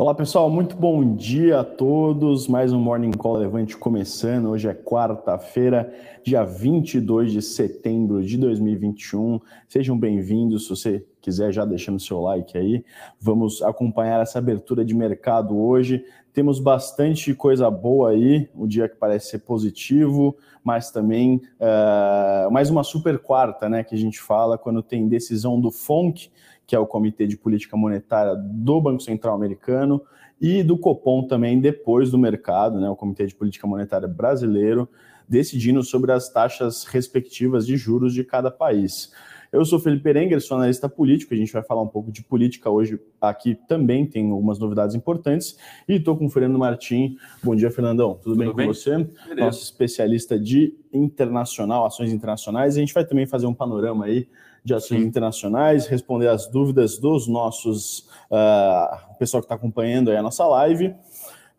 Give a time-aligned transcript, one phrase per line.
[0.00, 2.46] Olá pessoal, muito bom dia a todos.
[2.46, 4.48] Mais um Morning Call Levante começando.
[4.48, 5.92] Hoje é quarta-feira,
[6.22, 9.40] dia 22 de setembro de 2021.
[9.66, 10.62] Sejam bem-vindos.
[10.62, 12.84] Se você quiser, já deixando seu like aí.
[13.20, 16.04] Vamos acompanhar essa abertura de mercado hoje.
[16.32, 22.70] Temos bastante coisa boa aí, o dia que parece ser positivo, mas também uh, mais
[22.70, 23.82] uma super quarta, né?
[23.82, 26.30] Que a gente fala quando tem decisão do FONC
[26.68, 30.02] que é o Comitê de Política Monetária do Banco Central Americano,
[30.38, 34.86] e do Copom também, depois do mercado, né, o Comitê de Política Monetária Brasileiro,
[35.26, 39.10] decidindo sobre as taxas respectivas de juros de cada país.
[39.50, 42.68] Eu sou Felipe Perenger, sou analista político, a gente vai falar um pouco de política
[42.68, 45.56] hoje aqui também, tem algumas novidades importantes,
[45.88, 47.16] e estou com o Fernando Martim.
[47.42, 48.90] Bom dia, Fernandão, tudo, tudo bem, bem, com você?
[48.90, 49.40] Beleza.
[49.40, 54.28] Nosso especialista de internacional, ações internacionais, a gente vai também fazer um panorama aí
[54.64, 55.06] de ações Sim.
[55.06, 60.94] internacionais, responder as dúvidas dos nossos uh, pessoal que está acompanhando aí a nossa live.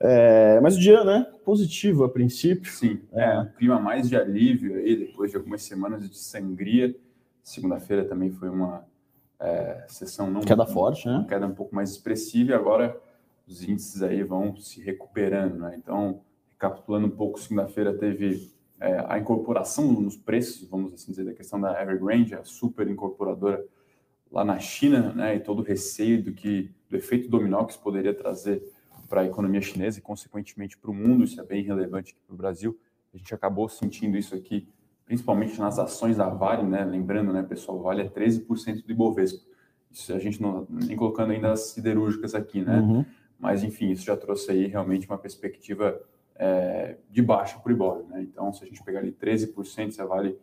[0.01, 2.71] É, mas o dia, né, positivo a princípio.
[2.71, 6.95] Sim, é, é um clima mais de alívio aí, depois de algumas semanas de sangria.
[7.43, 8.85] Segunda-feira também foi uma
[9.39, 10.41] é, sessão não...
[10.41, 11.25] Queda forte, né?
[11.27, 12.95] Queda um pouco mais expressiva e agora
[13.45, 15.75] os índices aí vão se recuperando, né?
[15.77, 21.33] Então, recapitulando um pouco, segunda-feira teve é, a incorporação nos preços, vamos assim dizer, da
[21.33, 23.65] questão da Evergrande, a super incorporadora
[24.31, 27.81] lá na China, né, e todo o receio do que do efeito dominó que isso
[27.81, 28.63] poderia trazer
[29.07, 32.37] para a economia chinesa e consequentemente para o mundo, isso é bem relevante para o
[32.37, 32.79] Brasil.
[33.13, 34.67] A gente acabou sentindo isso aqui,
[35.05, 39.43] principalmente nas ações da Vale, né, lembrando, né, pessoal, Vale é 13% do Ibovespa.
[39.91, 42.79] Isso a gente não nem colocando ainda as siderúrgicas aqui, né?
[42.79, 43.03] Uhum.
[43.39, 45.99] Mas enfim, isso já trouxe aí realmente uma perspectiva
[46.39, 48.07] é, de baixa para o Ibov.
[48.07, 48.21] Né?
[48.21, 50.39] Então, se a gente pegar ali 13%, você vale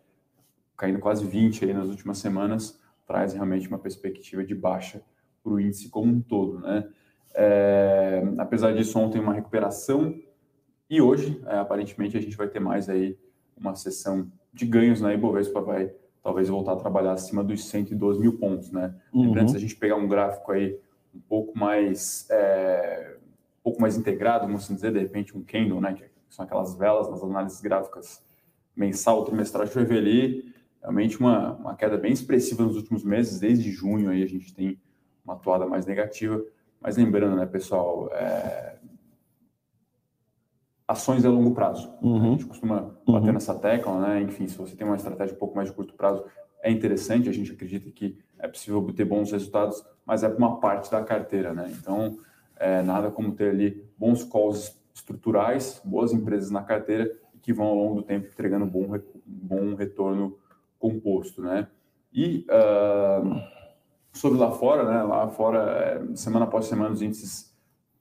[0.77, 5.03] caindo quase 20% aí nas últimas semanas, traz realmente uma perspectiva de baixa
[5.43, 6.61] para o índice como um todo.
[6.61, 6.87] Né?
[7.35, 10.15] É, apesar disso, ontem uma recuperação
[10.89, 13.19] e hoje, é, aparentemente, a gente vai ter mais aí
[13.57, 15.15] uma sessão de ganhos na né?
[15.15, 15.91] Ibovespa vai
[16.23, 18.95] talvez voltar a trabalhar acima dos 112 mil pontos, né?
[19.13, 19.23] Uhum.
[19.23, 20.79] Lembrando, se a gente pegar um gráfico aí
[21.15, 23.17] um pouco mais é,
[23.67, 27.11] pouco mais integrado, vamos assim dizer, de repente um candle, né, que são aquelas velas
[27.11, 28.25] nas análises gráficas
[28.77, 34.09] mensal, trimestral, ver ali realmente uma, uma queda bem expressiva nos últimos meses, desde junho
[34.09, 34.81] aí a gente tem
[35.25, 36.41] uma atuada mais negativa,
[36.81, 38.79] mas lembrando, né, pessoal, é...
[40.87, 41.93] ações a longo prazo.
[42.01, 42.23] Uhum.
[42.23, 43.33] A gente costuma bater uhum.
[43.33, 46.25] nessa tecla, né, enfim, se você tem uma estratégia um pouco mais de curto prazo,
[46.63, 50.89] é interessante, a gente acredita que é possível obter bons resultados, mas é uma parte
[50.89, 52.17] da carteira, né, então
[52.57, 57.11] é, nada como ter ali bons calls estruturais, boas empresas na carteira
[57.43, 60.37] que vão ao longo do tempo entregando bom, bom retorno
[60.79, 61.69] composto, né?
[62.13, 63.41] E uh,
[64.13, 65.03] sobre lá fora, né?
[65.03, 67.55] Lá fora, é, semana após semana, os índices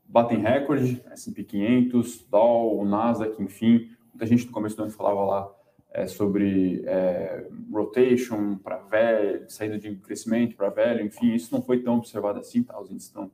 [0.06, 3.90] batem recorde, S&P 500, Dow, Nasdaq, enfim.
[4.14, 5.52] Muita gente no começo do ano falava lá
[5.92, 11.82] é, sobre é, rotation para velho, saída de crescimento para velho, enfim, isso não foi
[11.82, 12.80] tão observado assim, tá?
[12.80, 13.32] Os índices estão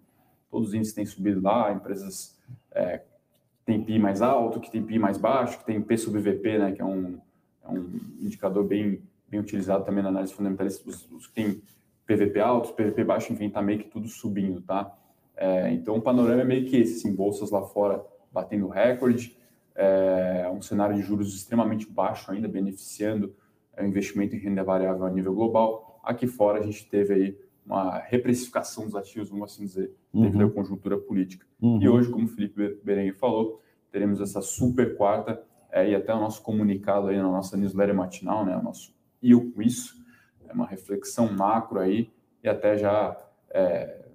[0.52, 2.38] todos os índices têm subido lá, empresas
[2.72, 6.20] é, que têm PI mais alto, que têm PI mais baixo, que têm P sobre
[6.20, 7.18] VP, né, que é um,
[7.64, 7.90] é um
[8.20, 11.62] indicador bem, bem utilizado também na análise fundamentalista, os, os que têm
[12.06, 14.94] PVP alto, PVP baixo, enfim, está meio que tudo subindo, tá?
[15.38, 19.38] É, então, o panorama é meio que esse, assim, bolsas lá fora batendo recorde,
[19.76, 23.34] é, um cenário de juros extremamente baixo ainda, beneficiando
[23.76, 26.00] é, o investimento em renda variável a nível global.
[26.04, 30.48] Aqui fora, a gente teve aí uma reprecificação dos ativos, vamos assim dizer, devido uhum.
[30.48, 31.46] à conjuntura política.
[31.62, 31.82] Uhum.
[31.82, 33.62] E hoje, como o Felipe Berengue falou,
[33.92, 35.42] teremos essa super quarta
[35.72, 39.52] é, e até o nosso comunicado aí na nossa newsletter matinal, né, o nosso eu
[39.52, 40.04] com isso,
[40.48, 42.12] é uma reflexão macro aí
[42.44, 43.18] e até já
[43.52, 44.06] é,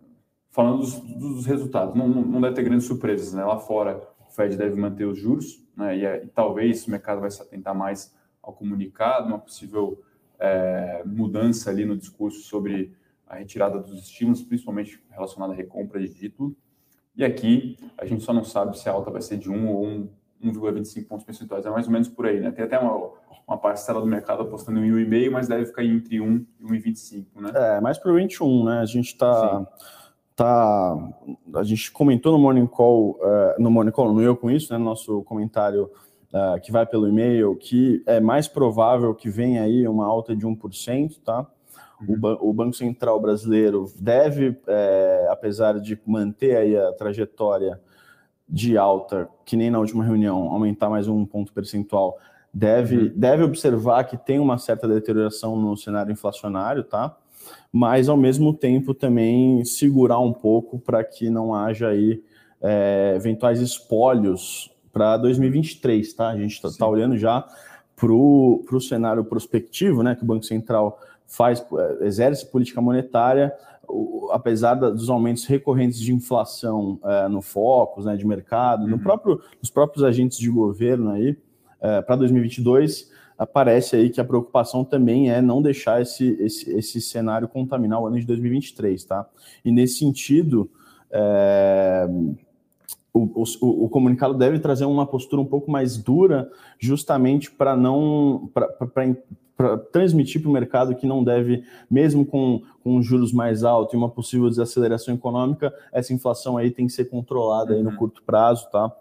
[0.51, 1.95] falando dos, dos resultados.
[1.95, 3.45] Não, não, não, deve ter grandes surpresas, né?
[3.45, 5.97] Lá fora, o Fed deve manter os juros, né?
[5.97, 10.03] E, e talvez o mercado vai se atentar mais ao comunicado, uma possível
[10.39, 12.95] é, mudança ali no discurso sobre
[13.27, 16.57] a retirada dos estímulos, principalmente relacionada à recompra de título.
[17.17, 20.09] E aqui a gente só não sabe se a alta vai ser de 1 ou
[20.45, 22.51] 1,25 pontos percentuais, é mais ou menos por aí, né?
[22.51, 23.11] Tem até uma,
[23.47, 27.53] uma parcela do mercado apostando em 1,5, mas deve ficar entre 1 e 1,25, né?
[27.55, 28.79] É, mais para o 21, né?
[28.81, 29.67] A gente está
[30.37, 30.97] tá
[31.55, 34.79] a gente comentou no Morning Call, uh, no Morning Call, no eu com isso, né,
[34.79, 35.91] no nosso comentário
[36.33, 40.47] uh, que vai pelo e-mail, que é mais provável que venha aí uma alta de
[40.47, 41.47] 1%, tá?
[42.07, 47.81] O, o, Banco Central brasileiro deve, é, apesar de manter aí a trajetória
[48.49, 52.19] de alta, que nem na última reunião, aumentar mais um ponto percentual,
[52.53, 53.13] deve, uhum.
[53.15, 57.17] deve observar que tem uma certa deterioração no cenário inflacionário, tá?
[57.73, 62.23] Mas ao mesmo tempo também segurar um pouco para que não haja aí
[62.61, 66.29] é, eventuais espólios para 2023, tá?
[66.29, 67.47] A gente está tá olhando já
[67.95, 70.15] para o cenário prospectivo, né?
[70.15, 71.65] Que o Banco Central faz,
[72.01, 73.53] é, exerce política monetária,
[73.89, 78.91] o, apesar da, dos aumentos recorrentes de inflação é, no foco, né, de mercado, uhum.
[78.91, 81.37] no próprio, nos próprios agentes de governo aí,
[81.81, 87.01] é, para 2022, aparece aí que a preocupação também é não deixar esse, esse, esse
[87.01, 89.27] cenário contaminar o ano de 2023, tá?
[89.65, 90.71] E nesse sentido,
[91.11, 92.09] é,
[93.13, 98.51] o, o, o, comunicado deve trazer uma postura um pouco mais dura, justamente para não
[98.53, 98.69] para
[99.91, 104.11] transmitir para o mercado que não deve, mesmo com, com juros mais altos e uma
[104.11, 107.97] possível desaceleração econômica, essa inflação aí tem que ser controlada aí no uhum.
[107.97, 108.93] curto prazo, tá?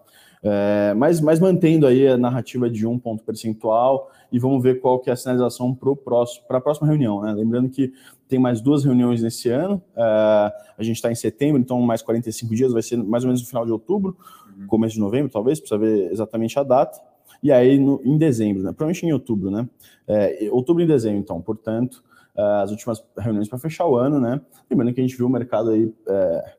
[0.47, 4.99] É, mas, mas mantendo aí a narrativa de um ponto percentual e vamos ver qual
[4.99, 7.21] que é a sinalização para a próxima reunião.
[7.21, 7.33] Né?
[7.33, 7.91] Lembrando que
[8.27, 12.53] tem mais duas reuniões nesse ano, é, a gente está em setembro, então mais 45
[12.53, 14.15] dias, vai ser mais ou menos no final de outubro,
[14.55, 14.67] uhum.
[14.67, 16.99] começo de novembro, talvez, precisa ver exatamente a data.
[17.45, 18.71] E aí no, em dezembro, né?
[18.71, 19.69] provavelmente em outubro, né?
[20.07, 22.03] É, outubro e dezembro, então, portanto,
[22.35, 24.41] é, as últimas reuniões para fechar o ano, né?
[24.67, 26.53] Lembrando que a gente viu o mercado aí é,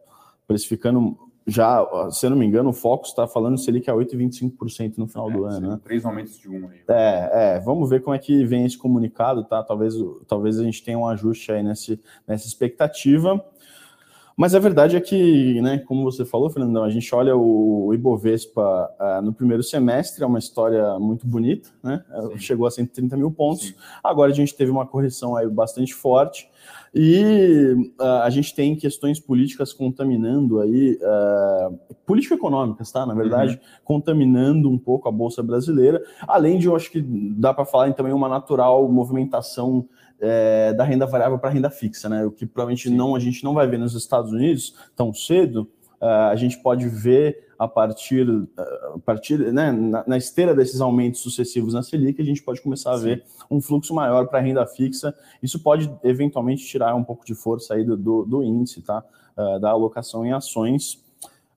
[0.47, 5.09] precificando já, se eu não me engano, o Focus está falando Selic a 8,25% no
[5.09, 5.71] final é, do ano.
[5.71, 5.81] Né?
[5.83, 6.79] Três aumentos de um aí.
[6.87, 9.65] É, é, vamos ver como é que vem esse comunicado, tá?
[9.65, 9.95] Talvez,
[10.29, 13.45] talvez a gente tenha um ajuste aí nesse, nessa expectativa.
[14.37, 18.91] Mas a verdade é que, né, como você falou, Fernandão, a gente olha o Ibovespa
[19.01, 22.05] uh, no primeiro semestre, é uma história muito bonita, né?
[22.33, 22.39] Sim.
[22.39, 23.69] Chegou a 130 mil pontos.
[23.69, 23.75] Sim.
[24.05, 26.51] Agora a gente teve uma correção aí bastante forte.
[26.95, 33.07] E uh, a gente tem questões políticas contaminando aí, uh, político-econômicas, tá?
[33.07, 33.81] Na verdade, uhum.
[33.85, 38.13] contaminando um pouco a Bolsa Brasileira, além de, eu acho que dá para falar também
[38.13, 39.89] uma natural movimentação
[40.21, 42.25] é, da renda variável para renda fixa, né?
[42.25, 45.69] O que provavelmente não a gente não vai ver nos Estados Unidos tão cedo,
[46.01, 48.27] uh, a gente pode ver a partir,
[48.95, 52.93] a partir né, na, na, esteira desses aumentos sucessivos na Selic, a gente pode começar
[52.93, 53.05] a Sim.
[53.05, 55.15] ver um fluxo maior para a renda fixa.
[55.43, 59.03] Isso pode eventualmente tirar um pouco de força aí do, do, do índice, tá?
[59.37, 61.03] Uh, da alocação em ações.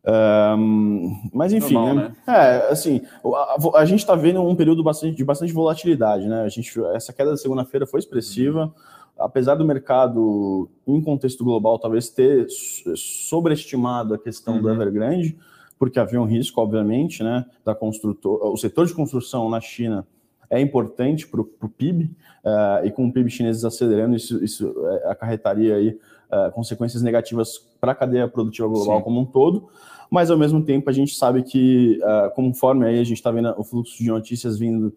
[0.08, 2.16] Um, mas enfim, Normal, né?
[2.26, 2.34] né?
[2.34, 6.44] É, assim, a, a gente está vendo um período bastante, de bastante volatilidade, né?
[6.44, 8.66] A gente, essa queda da segunda-feira foi expressiva.
[8.66, 8.72] Uhum.
[9.18, 12.48] Apesar do mercado, em contexto global, talvez ter
[12.96, 14.62] sobreestimado a questão uhum.
[14.62, 15.38] do Evergrande,
[15.78, 20.08] porque havia um risco, obviamente, né, da construtor, o setor de construção na China
[20.50, 22.10] é importante para o PIB, uh,
[22.44, 26.00] eh, e com o PIB chinês acelerando, isso, isso eh, acarretaria aí,
[26.32, 29.04] uh, consequências negativas para a cadeia produtiva global Sim.
[29.04, 29.70] como um todo,
[30.10, 33.54] mas ao mesmo tempo a gente sabe que, uh, conforme aí a gente está vendo
[33.58, 34.94] o fluxo de notícias vindo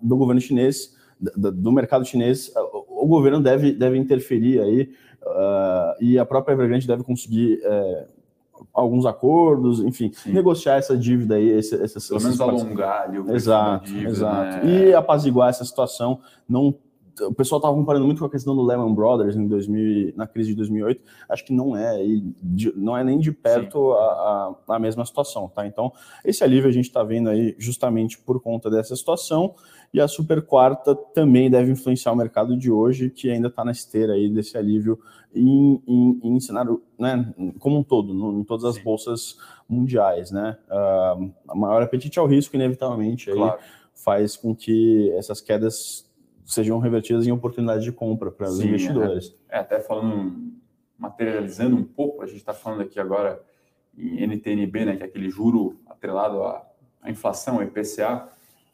[0.00, 2.52] do governo chinês, do, do mercado chinês,
[2.88, 4.90] o governo deve, deve interferir aí,
[6.00, 7.60] e a própria Evergrande deve conseguir
[8.72, 10.32] alguns acordos, enfim, Sim.
[10.32, 14.66] negociar essa dívida aí, esse, essas, Pelo menos alongar ali o Exato, dívida, exato.
[14.66, 14.88] Né?
[14.88, 16.74] E apaziguar essa situação, não
[17.20, 20.50] o pessoal estava comparando muito com a questão do Lehman Brothers em 2000, na crise
[20.50, 21.02] de 2008.
[21.28, 21.98] Acho que não é,
[22.74, 25.66] não é nem de perto a, a, a, mesma situação, tá?
[25.66, 25.92] Então,
[26.24, 29.54] esse alívio a gente está vendo aí justamente por conta dessa situação.
[29.94, 33.72] E a super quarta também deve influenciar o mercado de hoje, que ainda está na
[33.72, 34.98] esteira aí desse alívio
[35.34, 38.82] em, em, em cenário, né, como um todo, no, em todas as Sim.
[38.82, 40.56] bolsas mundiais, né?
[40.68, 43.58] Uh, maior apetite ao risco, inevitavelmente, aí claro.
[43.94, 46.06] faz com que essas quedas
[46.46, 49.36] sejam revertidas em oportunidades de compra para os investidores.
[49.48, 49.56] É.
[49.56, 50.52] é, até falando,
[50.96, 53.42] materializando um pouco, a gente está falando aqui agora
[53.98, 56.64] em NTNB, né, que é aquele juro atrelado à,
[57.02, 58.28] à inflação, IPCA,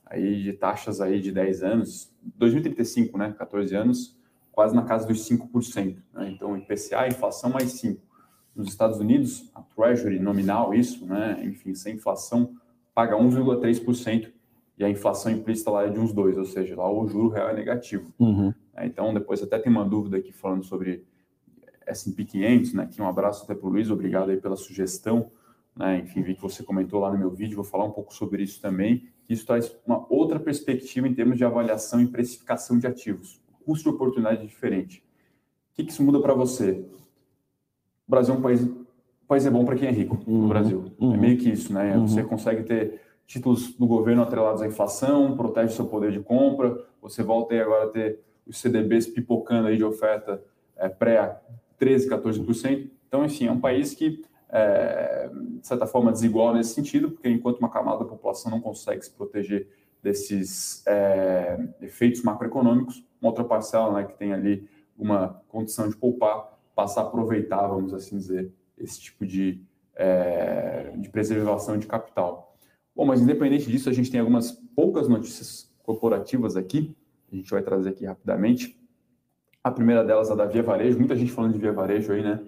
[0.05, 4.19] aí de taxas aí de 10 anos, 2035, né, 14 anos,
[4.51, 5.97] quase na casa dos 5%.
[6.13, 6.31] Né?
[6.31, 7.99] Então, IPCA, inflação mais 5%.
[8.55, 11.41] Nos Estados Unidos, a Treasury nominal, isso, né?
[11.43, 12.55] enfim, sem inflação,
[12.95, 14.31] paga 1,3%
[14.83, 17.51] e a inflação implícita lá é de uns 2%, ou seja, lá o juro real
[17.51, 18.13] é negativo.
[18.19, 18.53] Uhum.
[18.77, 21.05] É, então, depois até tem uma dúvida aqui falando sobre
[21.87, 22.83] S&P 500, né?
[22.83, 25.31] Aqui um abraço até para o Luiz, obrigado aí pela sugestão.
[25.77, 26.01] Né?
[26.01, 28.61] Enfim, vi que você comentou lá no meu vídeo, vou falar um pouco sobre isso
[28.61, 29.09] também.
[29.29, 33.41] Isso traz uma outra perspectiva em termos de avaliação e precificação de ativos.
[33.65, 34.99] Custo de oportunidade diferente.
[35.71, 36.85] O que, que isso muda para você?
[38.07, 40.49] O Brasil é um país, o país é bom para quem é rico no uhum,
[40.49, 40.93] Brasil.
[41.01, 41.97] É uhum, é meio que isso, né?
[41.97, 42.09] Uhum.
[42.09, 43.01] Você consegue ter
[43.33, 47.85] títulos do governo atrelados à inflação, protege seu poder de compra, você volta aí agora
[47.85, 50.43] a ter os CDBs pipocando aí de oferta
[50.77, 51.41] é, pré a
[51.81, 52.91] 13%, 14%.
[53.09, 57.59] Então, enfim, é um país que, é, de certa forma, desigual nesse sentido, porque enquanto
[57.59, 59.67] uma camada da população não consegue se proteger
[60.03, 66.59] desses é, efeitos macroeconômicos, uma outra parcela né, que tem ali uma condição de poupar,
[66.75, 69.63] passa a aproveitar, vamos assim dizer, esse tipo de,
[69.95, 72.52] é, de preservação de capital.
[72.95, 76.95] Bom, mas independente disso, a gente tem algumas poucas notícias corporativas aqui,
[77.33, 78.79] a gente vai trazer aqui rapidamente.
[79.65, 82.23] A primeira delas é a da Via Varejo, muita gente falando de Via Varejo aí,
[82.23, 82.41] né?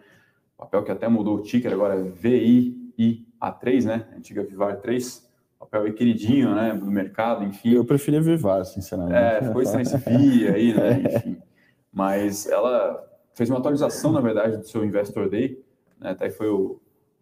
[0.57, 4.09] Papel que até mudou o ticker, agora é VIA3, né?
[4.17, 5.25] Antiga Vivar 3
[5.65, 7.73] papel aí queridinho, né, do mercado, enfim.
[7.73, 9.17] Eu preferia Vivar, sinceramente.
[9.17, 11.43] É, ficou estranho esse VIA aí, né, enfim.
[11.93, 13.03] Mas ela
[13.35, 15.63] fez uma atualização, na verdade, do seu Investor Day,
[15.99, 16.81] né, até foi o,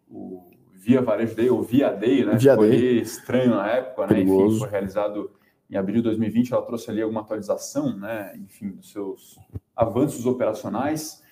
[0.09, 0.51] o
[0.83, 3.01] Via Varejo Day, ou Via Day, né, Via foi Day.
[3.01, 5.31] estranho na época, né, enfim, foi realizado
[5.69, 9.39] em abril de 2020, ela trouxe ali alguma atualização, né, enfim, dos seus
[9.75, 11.23] avanços operacionais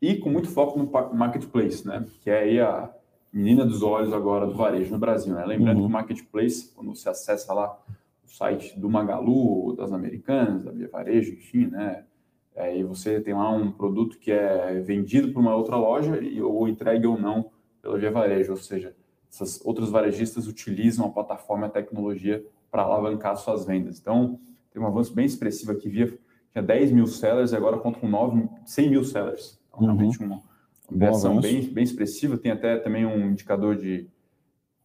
[0.00, 2.90] e com muito foco no marketplace, né, que é aí a
[3.32, 5.44] menina dos olhos agora do varejo no Brasil, né?
[5.44, 5.82] Lembrando uhum.
[5.82, 7.78] que o marketplace, quando você acessa lá
[8.24, 12.04] o site do Magalu, das Americanas, da Via Varejo, enfim, né?
[12.54, 16.40] É, e você tem lá um produto que é vendido por uma outra loja e,
[16.42, 18.94] ou entregue ou não pela Via Varejo, ou seja,
[19.30, 23.98] essas outros varejistas utilizam a plataforma e a tecnologia para alavancar suas vendas.
[23.98, 24.38] Então,
[24.72, 26.18] tem um avanço bem expressivo aqui, via
[26.52, 29.60] tinha 10 mil sellers e agora conta com 9, 100 mil sellers.
[29.68, 29.86] Então, uhum.
[29.86, 30.40] realmente um,
[30.90, 34.08] Variação bem, bem expressiva, tem até também um indicador de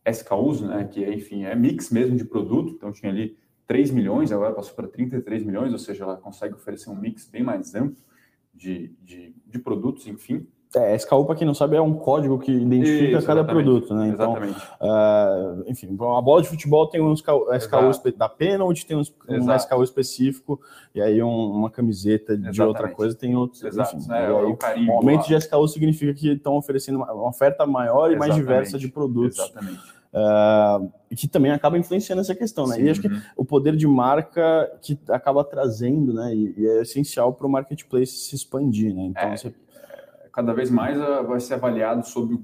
[0.05, 4.31] SKUs, né, que é, enfim, é mix mesmo de produto, então tinha ali 3 milhões,
[4.31, 8.03] agora passou para 33 milhões, ou seja, ela consegue oferecer um mix bem mais amplo
[8.53, 10.45] de, de, de produtos, enfim.
[10.75, 14.08] É, SKU, para quem não sabe, é um código que identifica Isso, cada produto, né?
[14.08, 14.60] Então, exatamente.
[14.82, 19.56] Uh, enfim, a bola de futebol tem um SKU, SKU da penalty, tem um, um
[19.56, 20.60] SKU específico,
[20.96, 22.62] e aí um, uma camiseta de exatamente.
[22.62, 23.63] outra coisa tem outros.
[23.63, 27.68] Exato, enfim, é, o, carimbo, o aumento de SKU significa que estão oferecendo uma, oferta
[27.68, 28.20] maior e exatamente.
[28.20, 29.39] mais diversa de produtos.
[29.39, 29.80] Exatamente.
[30.13, 32.75] Uh, que também acaba influenciando essa questão, né?
[32.75, 33.10] Sim, e acho uhum.
[33.10, 36.36] que o poder de marca que acaba trazendo, né?
[36.36, 39.06] E, e é essencial para o marketplace se expandir, né?
[39.06, 39.38] Então, é.
[39.38, 39.51] você
[40.33, 42.43] cada vez mais uh, vai ser avaliado sobre o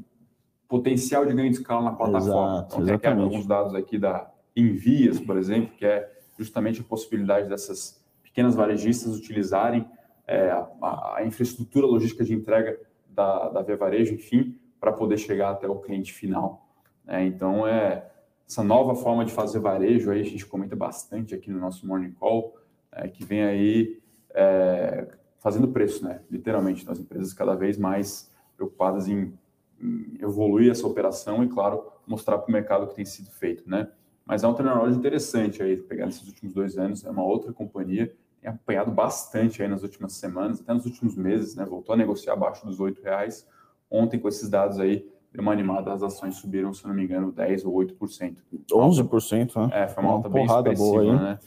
[0.68, 2.60] potencial de ganho de escala na plataforma.
[2.60, 6.84] Exato, então, tem aqui alguns dados aqui da Envias, por exemplo, que é justamente a
[6.84, 9.86] possibilidade dessas pequenas varejistas utilizarem
[10.28, 12.80] é, a, a, infraestrutura logística de entrega
[13.10, 16.68] da, da Via Varejo, enfim, para poder chegar até o cliente final.
[17.08, 18.08] É, então, é
[18.48, 22.12] essa nova forma de fazer varejo, aí a gente comenta bastante aqui no nosso Morning
[22.12, 22.56] Call,
[22.92, 24.00] é, que vem aí
[24.32, 25.08] é,
[25.40, 26.22] fazendo preço, né?
[26.30, 29.34] Literalmente, então, as empresas cada vez mais preocupadas em,
[29.82, 33.70] em evoluir essa operação e, claro, mostrar para o mercado o que tem sido feito,
[33.70, 33.88] né?
[34.26, 38.14] Mas é um turnaround interessante aí, pegar nesses últimos dois anos, é uma outra companhia,
[38.42, 41.66] tem apanhado bastante aí nas últimas semanas, até nos últimos meses, né?
[41.66, 43.48] Voltou a negociar abaixo dos R$ reais.
[43.90, 47.34] Ontem, com esses dados aí, deu uma animada, as ações subiram, se não me engano,
[47.34, 48.36] 10% ou 8%.
[48.72, 49.84] 11%, né?
[49.84, 51.12] É, foi uma, uma alta bem expressiva, boa aí.
[51.12, 51.40] né?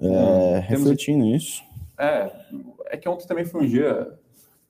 [0.00, 1.62] É, refletindo isso.
[1.98, 2.30] É,
[2.90, 4.18] é que ontem também foi um dia.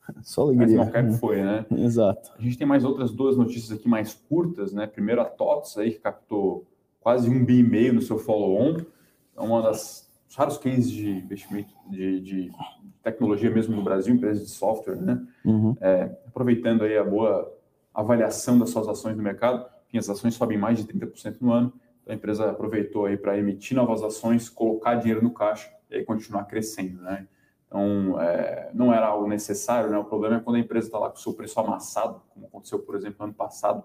[0.22, 0.78] Só alegria.
[0.78, 1.66] Mas não que foi, né?
[1.76, 2.32] Exato.
[2.38, 4.86] A gente tem mais outras duas notícias aqui mais curtas, né?
[4.86, 6.66] Primeiro a TOTS aí, que captou
[7.00, 8.84] quase um bi e meio no seu follow-on.
[9.36, 12.52] É uma das raros cases de investimento de, de,
[13.02, 15.26] tecnologia mesmo no Brasil, empresas de software, né?
[15.44, 15.76] Uhum.
[15.80, 17.50] É, aproveitando aí a boa
[17.94, 21.72] avaliação das suas ações no mercado, enfim, as ações sobem mais de 30% no ano,
[22.02, 26.04] então a empresa aproveitou aí para emitir novas ações, colocar dinheiro no caixa e aí
[26.04, 27.26] continuar crescendo, né?
[27.70, 29.96] Então, é, não era algo necessário, né?
[29.96, 32.80] O problema é quando a empresa está lá com o seu preço amassado, como aconteceu,
[32.80, 33.84] por exemplo, ano passado,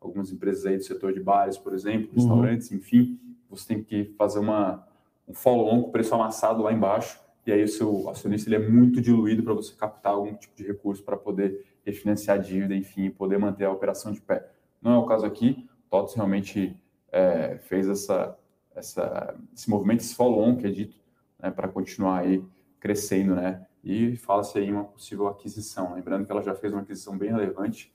[0.00, 2.14] algumas empresas aí do setor de bares, por exemplo, uhum.
[2.14, 2.76] restaurantes, uhum.
[2.76, 3.18] enfim,
[3.50, 4.86] você tem que fazer uma,
[5.26, 8.68] um follow-on com o preço amassado lá embaixo, e aí o seu acionista ele é
[8.68, 13.10] muito diluído para você captar algum tipo de recurso para poder refinanciar a dívida, enfim,
[13.10, 14.48] poder manter a operação de pé.
[14.80, 16.76] Não é o caso aqui, o TOTS realmente
[17.10, 18.38] é, fez essa,
[18.76, 20.96] essa, esse movimento, esse follow-on que é dito,
[21.42, 22.44] né, para continuar aí
[22.84, 23.64] crescendo, né?
[23.82, 25.94] E fala-se aí uma possível aquisição.
[25.94, 27.90] Lembrando que ela já fez uma aquisição bem relevante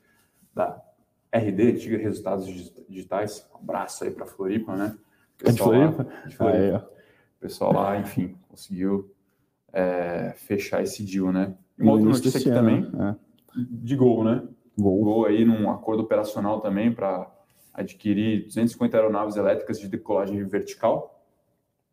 [0.52, 0.82] da
[1.32, 2.48] RD, antiga Resultados
[2.90, 3.48] Digitais.
[3.54, 4.98] Um abraço aí para Floripa, né?
[5.44, 6.04] É de Floripa?
[6.04, 6.64] Lá, de Floripa.
[6.64, 6.78] É.
[6.78, 9.14] O pessoal lá, enfim, conseguiu
[9.72, 11.54] é, fechar esse deal, né?
[11.78, 13.16] E uma outra notícia aqui também, é.
[13.56, 14.44] de Gol, né?
[14.76, 15.04] Gol.
[15.04, 17.32] Gol aí num acordo operacional também para
[17.72, 21.24] adquirir 250 aeronaves elétricas de decolagem vertical.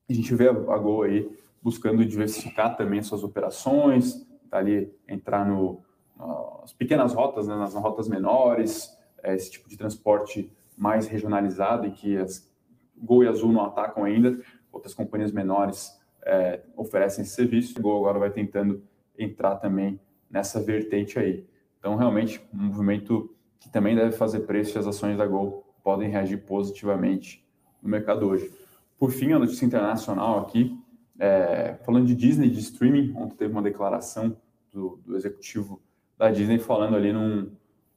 [0.08, 1.30] A gente vê a Gol aí
[1.66, 5.80] buscando diversificar também suas operações, tá ali entrar no,
[6.16, 11.90] nas pequenas rotas, né, nas rotas menores, é, esse tipo de transporte mais regionalizado e
[11.90, 12.48] que as
[12.96, 14.38] Gol e Azul não atacam ainda,
[14.70, 17.76] outras companhias menores é, oferecem esse serviço.
[17.80, 18.80] O Gol agora vai tentando
[19.18, 19.98] entrar também
[20.30, 21.44] nessa vertente aí.
[21.80, 26.08] Então, realmente, um movimento que também deve fazer preço e as ações da Gol podem
[26.08, 27.44] reagir positivamente
[27.82, 28.52] no mercado hoje.
[28.96, 30.78] Por fim, a notícia internacional aqui,
[31.18, 34.36] é, falando de Disney, de streaming, ontem teve uma declaração
[34.72, 35.80] do, do executivo
[36.18, 37.50] da Disney falando ali num,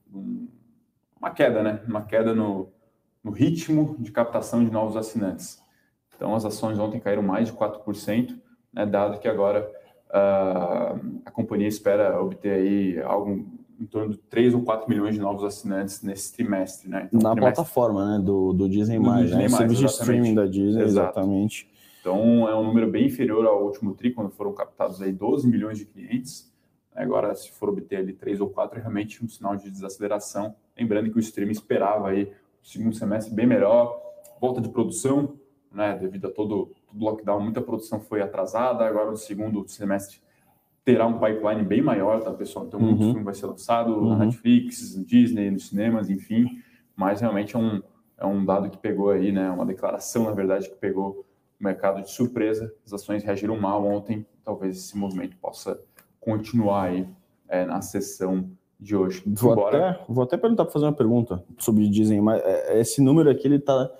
[0.09, 0.47] num,
[1.19, 1.81] uma queda, né?
[1.87, 2.69] Uma queda no,
[3.23, 5.61] no ritmo de captação de novos assinantes.
[6.15, 8.37] Então, as ações ontem caíram mais de 4%,
[8.73, 9.69] né, dado que agora
[10.09, 13.47] uh, a companhia espera obter aí algo
[13.79, 16.89] em torno de 3 ou 4 milhões de novos assinantes nesse trimestre.
[16.89, 17.07] Né?
[17.07, 17.55] Então, Na trimestre...
[17.55, 18.23] plataforma né?
[18.23, 19.49] do, do Disney+, do Disney né?
[19.49, 21.19] serviço de streaming da Disney, Exato.
[21.19, 21.69] exatamente.
[21.99, 25.77] Então, é um número bem inferior ao último tri, quando foram captados aí 12 milhões
[25.77, 26.49] de clientes.
[26.95, 30.55] Agora, se for obter ali 3 ou 4, é realmente um sinal de desaceleração.
[30.77, 32.31] Lembrando que o streaming esperava aí
[32.63, 34.01] o segundo semestre bem melhor,
[34.39, 35.37] volta de produção,
[35.71, 35.97] né?
[35.97, 38.85] devido a todo, todo lockdown, muita produção foi atrasada.
[38.85, 40.19] Agora, no segundo semestre,
[40.83, 42.65] terá um pipeline bem maior, tá, pessoal?
[42.65, 42.97] Então, uhum.
[42.97, 44.09] filme vai ser lançado uhum.
[44.09, 46.47] na Netflix, no Disney, nos cinemas, enfim.
[46.95, 47.81] Mas realmente é um,
[48.17, 49.49] é um dado que pegou aí, né?
[49.51, 51.25] Uma declaração, na verdade, que pegou
[51.59, 52.73] mercado de surpresa.
[52.85, 54.25] As ações reagiram mal ontem.
[54.43, 55.79] Talvez esse movimento possa
[56.19, 57.07] continuar aí
[57.47, 58.49] é, na sessão
[58.79, 59.21] de hoje.
[59.25, 63.29] Vou, até, vou até perguntar para fazer uma pergunta sobre Disney, mas é, esse número
[63.29, 63.91] aqui ele está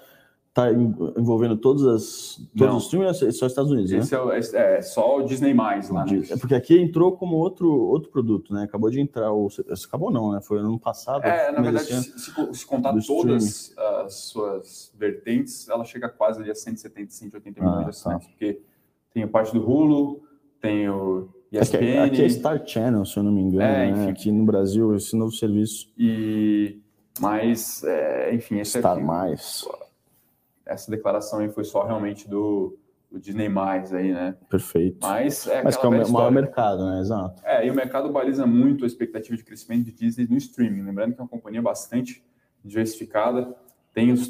[0.60, 2.78] Tá envolvendo todas as, todos Não.
[2.78, 4.22] os streamers, é só Estados Unidos, Esse né?
[4.54, 5.78] É, é, só o Disney+, lá.
[6.06, 6.24] Né?
[6.30, 8.64] É porque aqui entrou como outro, outro produto, né?
[8.64, 9.48] Acabou de entrar, o,
[9.88, 10.42] acabou não, né?
[10.42, 11.24] Foi ano passado.
[11.24, 16.56] É, na verdade, se, se, contar todas as suas vertentes, ela chega quase ali a
[16.56, 18.32] 170, 180 milhões ah, de assinantes, tá.
[18.32, 18.62] porque
[19.14, 20.22] tem a parte do Hulu,
[20.60, 21.78] tem o ESPN...
[21.78, 24.10] Aqui, aqui é Star Channel, se eu não me engano, é, né?
[24.10, 25.90] Aqui no Brasil, esse novo serviço.
[25.98, 26.82] E...
[27.18, 28.60] Mas, é, enfim...
[28.60, 29.66] Esse Star aqui, Mais
[30.70, 32.78] essa declaração aí foi só realmente do,
[33.12, 34.36] do Disney+, aí, né?
[34.50, 35.00] Perfeito.
[35.02, 37.00] Mas é Mas que é o maior mercado, né?
[37.00, 37.42] Exato.
[37.44, 40.84] É, e o mercado baliza muito a expectativa de crescimento de Disney no streaming.
[40.84, 42.24] Lembrando que é uma companhia bastante
[42.64, 43.56] diversificada.
[43.94, 44.28] Tem, os,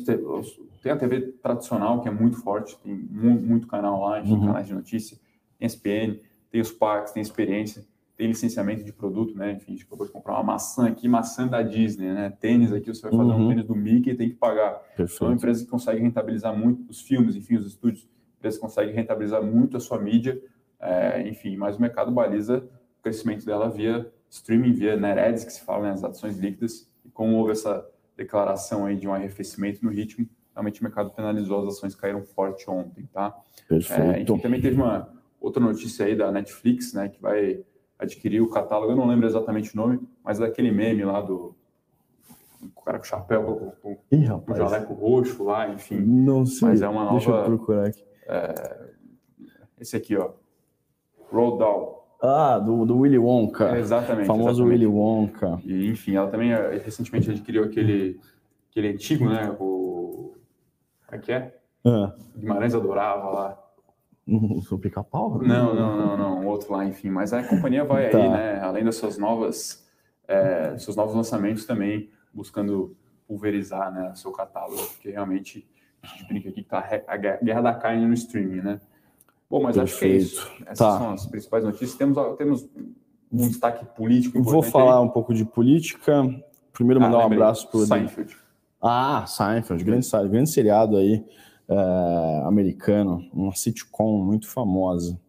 [0.82, 4.48] tem a TV tradicional, que é muito forte, tem muito, muito canal lá, uhum.
[4.48, 5.18] canais de notícia,
[5.58, 7.86] tem SPN, tem os parques, tem experiência
[8.20, 9.54] tem licenciamento de produto, né?
[9.54, 12.30] Enfim, a gente acabou de comprar uma maçã aqui, maçã da Disney, né?
[12.30, 13.46] Tênis aqui, você vai fazer uhum.
[13.46, 14.74] um tênis do Mickey e tem que pagar.
[14.74, 15.16] Perfeito.
[15.16, 18.06] Então, é uma empresa que consegue rentabilizar muito os filmes, enfim, os estúdios,
[18.38, 20.38] empresa consegue rentabilizar muito a sua mídia,
[20.82, 22.58] é, enfim, mas o mercado baliza
[22.98, 25.92] o crescimento dela via streaming, via net que se fala, né?
[25.94, 30.82] As ações líquidas, e como houve essa declaração aí de um arrefecimento no ritmo, realmente
[30.82, 33.34] o mercado penalizou, as ações caíram forte ontem, tá?
[33.66, 34.02] Perfeito.
[34.02, 37.64] É, enfim, também teve uma outra notícia aí da Netflix, né, que vai
[38.00, 41.56] adquirir o catálogo, eu não lembro exatamente o nome, mas é daquele meme lá do
[42.62, 46.00] o cara com chapéu, com, com, Ih, com jaleco roxo lá, enfim.
[46.00, 46.70] Não sei.
[46.70, 47.18] Mas é uma nova.
[47.18, 48.04] Deixa eu procurar aqui.
[48.28, 48.90] É,
[49.80, 50.32] esse aqui, ó.
[51.32, 52.00] Roll Down.
[52.22, 53.76] Ah, do, do Willy Wonka.
[53.76, 54.26] É, exatamente.
[54.26, 54.74] O famoso exatamente.
[54.74, 55.62] Willy Wonka.
[55.64, 58.20] E, enfim, ela também é, recentemente adquiriu aquele,
[58.70, 59.56] aquele antigo, né?
[59.60, 60.34] O.
[61.08, 61.58] Como é que é?
[61.86, 62.14] Ah.
[62.36, 63.69] Guimarães adorava lá.
[64.72, 65.42] O pica-pau?
[65.42, 67.10] Não, não, não, não, outro lá, enfim.
[67.10, 68.18] Mas a companhia vai tá.
[68.18, 68.60] aí, né?
[68.62, 69.88] Além das suas novas,
[70.28, 72.96] é, seus novos lançamentos também buscando
[73.28, 75.68] pulverizar, né, seu catálogo, porque realmente
[76.02, 78.80] a gente brinca aqui que tá a guerra da carne no streaming, né?
[79.50, 79.84] Bom, mas Perfeito.
[79.84, 80.64] acho que é isso.
[80.64, 80.98] Essas tá.
[80.98, 81.96] são as principais notícias.
[81.96, 82.70] Temos, temos
[83.32, 85.06] um destaque político Vou falar aí.
[85.06, 86.24] um pouco de política.
[86.72, 88.38] Primeiro mandar ah, um abraço para o Seinfeld.
[88.82, 91.26] Ah, Seinfeld, grande, grande seriado aí
[91.70, 95.20] é, americano, uma sitcom muito famosa.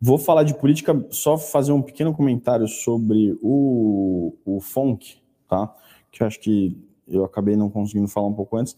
[0.00, 5.18] Vou falar de política, só fazer um pequeno comentário sobre o, o FONC,
[5.48, 5.74] tá?
[6.10, 8.76] Que eu acho que eu acabei não conseguindo falar um pouco antes.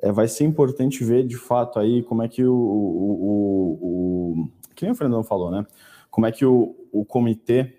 [0.00, 4.48] É, vai ser importante ver de fato aí como é que o, o, o, o
[4.74, 5.64] que nem o Fernando falou, né?
[6.10, 7.74] Como é que o, o comitê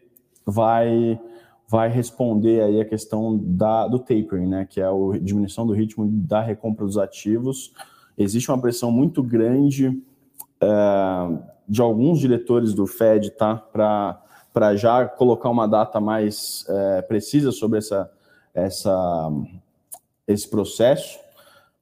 [0.45, 1.19] vai
[1.67, 4.65] vai responder aí a questão da, do tapering, né?
[4.65, 7.71] Que é a diminuição do ritmo da recompra dos ativos
[8.19, 13.55] existe uma pressão muito grande uh, de alguns diretores do Fed, tá?
[13.55, 18.12] Para já colocar uma data mais uh, precisa sobre essa,
[18.53, 19.32] essa,
[20.27, 21.17] esse processo,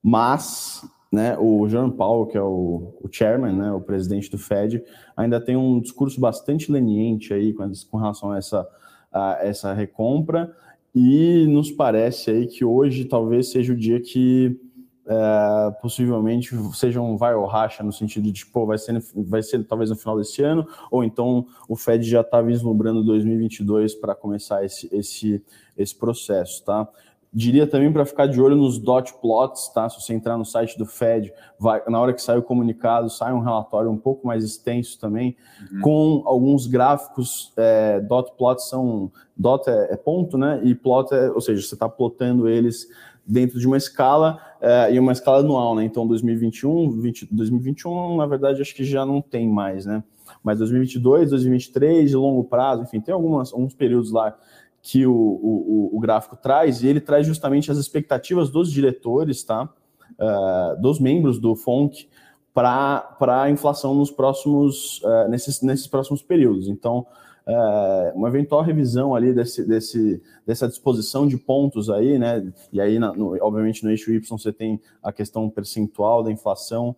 [0.04, 4.84] mas né, o Jerome Powell, que é o, o chairman, né, o presidente do Fed,
[5.16, 8.68] ainda tem um discurso bastante leniente aí com, com relação a essa,
[9.12, 10.54] a essa recompra,
[10.94, 14.60] e nos parece aí que hoje talvez seja o dia que
[15.08, 19.64] é, possivelmente seja um vai ou racha no sentido de, pô, vai ser, vai ser
[19.66, 24.66] talvez no final desse ano, ou então o Fed já está vislumbrando 2022 para começar
[24.66, 25.42] esse, esse,
[25.78, 26.88] esse processo, tá?
[27.34, 29.88] Diria também para ficar de olho nos dot plots, tá?
[29.90, 33.34] Se você entrar no site do Fed, vai, na hora que sai o comunicado, sai
[33.34, 35.36] um relatório um pouco mais extenso também,
[35.72, 35.82] uhum.
[35.82, 37.54] com alguns gráficos.
[37.58, 39.12] É, dot plots são.
[39.36, 40.62] Dot é, é, ponto, né?
[40.64, 42.88] E plot é, ou seja, você está plotando eles
[43.28, 45.84] dentro de uma escala é, e uma escala anual, né?
[45.84, 50.04] Então 2021, 20, 2021, na verdade, acho que já não tem mais, né?
[50.44, 54.38] Mas 2022, 2023, de longo prazo, enfim, tem algumas, alguns períodos lá
[54.82, 59.70] que o, o, o, gráfico traz, e ele traz justamente as expectativas dos diretores, tá?
[60.18, 62.08] Uh, dos membros do FONC
[62.54, 66.70] para a inflação nos próximos, uh, nesses, nesses próximos períodos.
[66.70, 67.06] Então,
[67.48, 72.46] uh, uma eventual revisão ali desse, desse, dessa disposição de pontos aí, né?
[72.72, 76.96] E aí, na, no, obviamente, no eixo Y você tem a questão percentual da inflação,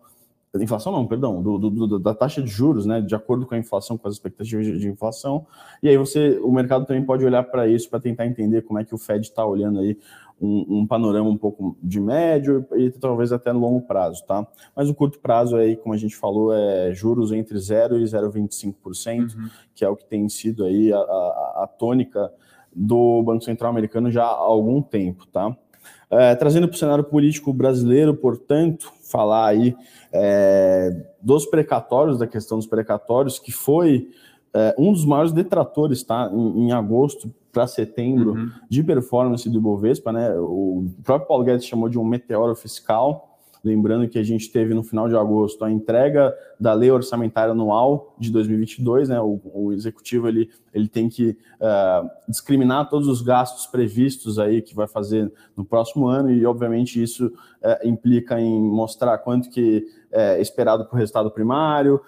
[0.56, 3.58] inflação não, perdão, do, do, do, da taxa de juros, né, de acordo com a
[3.58, 5.46] inflação, com as expectativas de, de inflação,
[5.80, 8.84] e aí você, o mercado também pode olhar para isso para tentar entender como é
[8.84, 9.96] que o Fed está olhando aí
[10.40, 14.46] um, um, panorama um pouco de médio e talvez até no longo prazo, tá?
[14.74, 19.34] Mas o curto prazo aí, como a gente falou, é juros entre 0 e 0,25%,
[19.34, 19.48] uhum.
[19.74, 22.32] que é o que tem sido aí a, a, a tônica
[22.74, 25.54] do Banco Central americano já há algum tempo, tá?
[26.10, 29.76] É, trazendo para o cenário político brasileiro, portanto, falar aí
[30.12, 34.08] é, dos precatórios, da questão dos precatórios, que foi
[34.52, 36.30] é, um dos maiores detratores, tá?
[36.32, 38.50] Em, em agosto para setembro uhum.
[38.68, 40.32] de performance do Ibovespa, né?
[40.38, 43.28] O próprio Paulo Guedes chamou de um meteoro fiscal.
[43.62, 48.14] Lembrando que a gente teve no final de agosto a entrega da lei orçamentária anual
[48.18, 49.20] de 2022, né?
[49.20, 54.74] O, o executivo ele, ele tem que uh, discriminar todos os gastos previstos aí que
[54.74, 60.40] vai fazer no próximo ano e, obviamente, isso uh, implica em mostrar quanto que é
[60.40, 62.00] esperado para o resultado primário,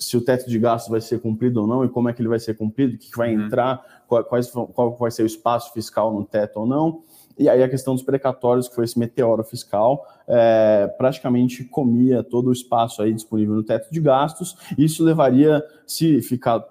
[0.00, 2.28] se o teto de gastos vai ser cumprido ou não e como é que ele
[2.28, 3.44] vai ser cumprido, o que vai uhum.
[3.44, 7.02] entrar, qual, quais, qual vai ser o espaço fiscal no teto ou não.
[7.38, 12.48] E aí a questão dos precatórios, que foi esse meteoro fiscal, é, praticamente comia todo
[12.48, 14.56] o espaço aí disponível no teto de gastos.
[14.76, 16.64] Isso levaria, se ficar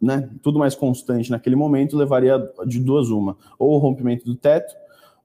[0.00, 3.36] né, tudo mais constante naquele momento, levaria de duas uma.
[3.58, 4.74] Ou o rompimento do teto,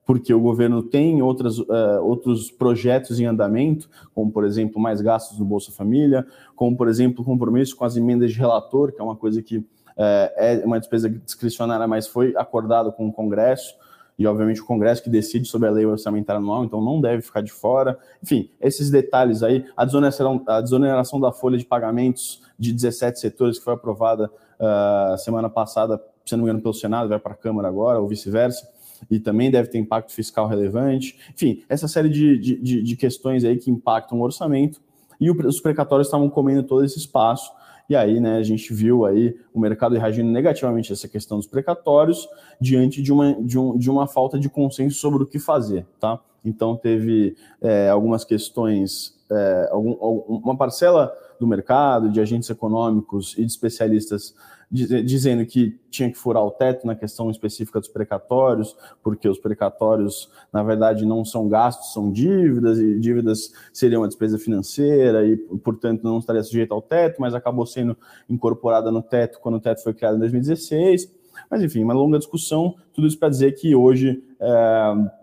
[0.04, 5.38] porque o governo tem outras, uh, outros projetos em andamento, como, por exemplo, mais gastos
[5.38, 9.16] no Bolsa Família, como, por exemplo, compromisso com as emendas de relator, que é uma
[9.16, 13.74] coisa que uh, é uma despesa discricionária, mas foi acordado com o Congresso
[14.18, 17.40] e, obviamente, o Congresso que decide sobre a lei orçamentária anual, então não deve ficar
[17.40, 17.98] de fora.
[18.22, 23.58] Enfim, esses detalhes aí, a desoneração, a desoneração da folha de pagamentos de 17 setores
[23.58, 27.36] que foi aprovada uh, semana passada, se não me engano, pelo Senado, vai para a
[27.36, 28.68] Câmara agora, ou vice-versa,
[29.10, 31.18] e também deve ter impacto fiscal relevante.
[31.32, 34.80] Enfim, essa série de, de, de questões aí que impactam o orçamento,
[35.20, 37.52] e os precatórios estavam comendo todo esse espaço,
[37.88, 41.46] e aí, né, a gente viu aí o mercado reagindo negativamente a essa questão dos
[41.46, 42.28] precatórios
[42.60, 46.18] diante de uma, de, um, de uma falta de consenso sobre o que fazer, tá?
[46.44, 53.44] Então teve é, algumas questões, é, algum, uma parcela do mercado, de agentes econômicos e
[53.44, 54.34] de especialistas
[54.72, 60.30] dizendo que tinha que furar o teto na questão específica dos precatórios, porque os precatórios,
[60.50, 66.02] na verdade, não são gastos, são dívidas, e dívidas seriam uma despesa financeira e, portanto,
[66.02, 67.94] não estaria sujeito ao teto, mas acabou sendo
[68.30, 71.12] incorporada no teto quando o teto foi criado em 2016.
[71.50, 74.24] Mas, enfim, uma longa discussão, tudo isso para dizer que hoje.
[74.40, 75.22] É,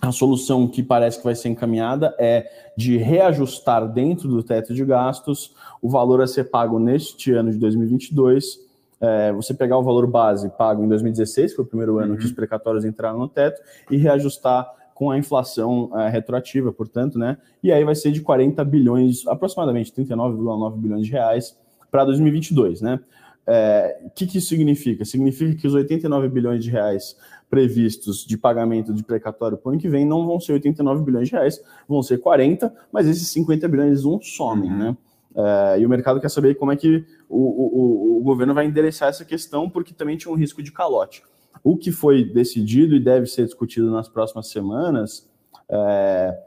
[0.00, 4.84] a solução que parece que vai ser encaminhada é de reajustar dentro do teto de
[4.84, 8.67] gastos o valor a ser pago neste ano de 2022
[9.00, 12.18] é, você pegar o valor base pago em 2016, que foi o primeiro ano uhum.
[12.18, 17.36] que os precatórios entraram no teto, e reajustar com a inflação é, retroativa, portanto, né?
[17.62, 21.56] E aí vai ser de 40 bilhões, aproximadamente 39,9 bilhões de reais
[21.90, 22.98] para 2022, né?
[23.46, 25.04] O é, que, que isso significa?
[25.04, 27.16] Significa que os 89 bilhões de reais
[27.48, 31.28] previstos de pagamento de precatório para o ano que vem não vão ser 89 bilhões
[31.28, 34.78] de reais, vão ser 40, mas esses 50 bilhões não somem, uhum.
[34.78, 34.96] né?
[35.36, 39.08] É, e o mercado quer saber como é que o, o, o governo vai endereçar
[39.08, 41.22] essa questão, porque também tinha um risco de calote.
[41.62, 45.28] O que foi decidido e deve ser discutido nas próximas semanas
[45.68, 46.38] é,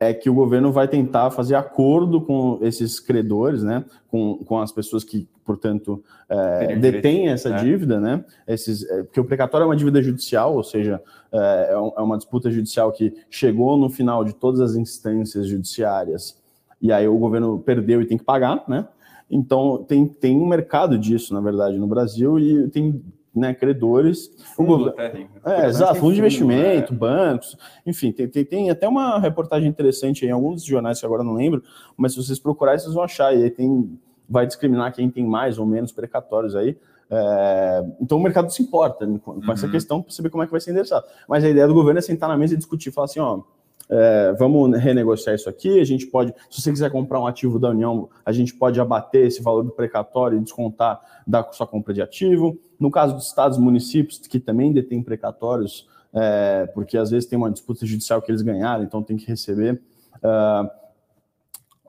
[0.00, 4.72] é que o governo vai tentar fazer acordo com esses credores, né, com, com as
[4.72, 7.62] pessoas que, portanto, é, detêm essa né?
[7.62, 11.00] dívida, né, esses, é, porque o precatório é uma dívida judicial, ou seja,
[11.32, 16.42] é, é, é uma disputa judicial que chegou no final de todas as instâncias judiciárias
[16.84, 18.86] e aí o governo perdeu e tem que pagar, né?
[19.30, 23.02] Então tem, tem um mercado disso, na verdade, no Brasil, e tem
[23.34, 24.30] né, credores.
[24.54, 25.26] Fundo o né?
[25.46, 26.96] É, exato, fundo de investimento, é.
[26.96, 31.32] bancos, enfim, tem, tem, tem, até uma reportagem interessante em alguns jornais que agora não
[31.32, 31.62] lembro,
[31.96, 33.34] mas se vocês procurarem, vocês vão achar.
[33.34, 36.76] E aí tem vai discriminar quem tem mais ou menos precatórios aí.
[37.10, 39.52] É, então o mercado se importa com, uhum.
[39.52, 41.06] essa questão para saber como é que vai ser endereçado.
[41.26, 43.40] Mas a ideia do governo é sentar na mesa e discutir, falar assim, ó,
[43.88, 47.70] é, vamos renegociar isso aqui, a gente pode, se você quiser comprar um ativo da
[47.70, 52.00] União, a gente pode abater esse valor do precatório e descontar da sua compra de
[52.00, 52.58] ativo.
[52.80, 57.36] No caso dos estados e municípios, que também detêm precatórios, é, porque às vezes tem
[57.36, 59.80] uma disputa judicial que eles ganharam, então tem que receber.
[60.16, 60.84] Uh,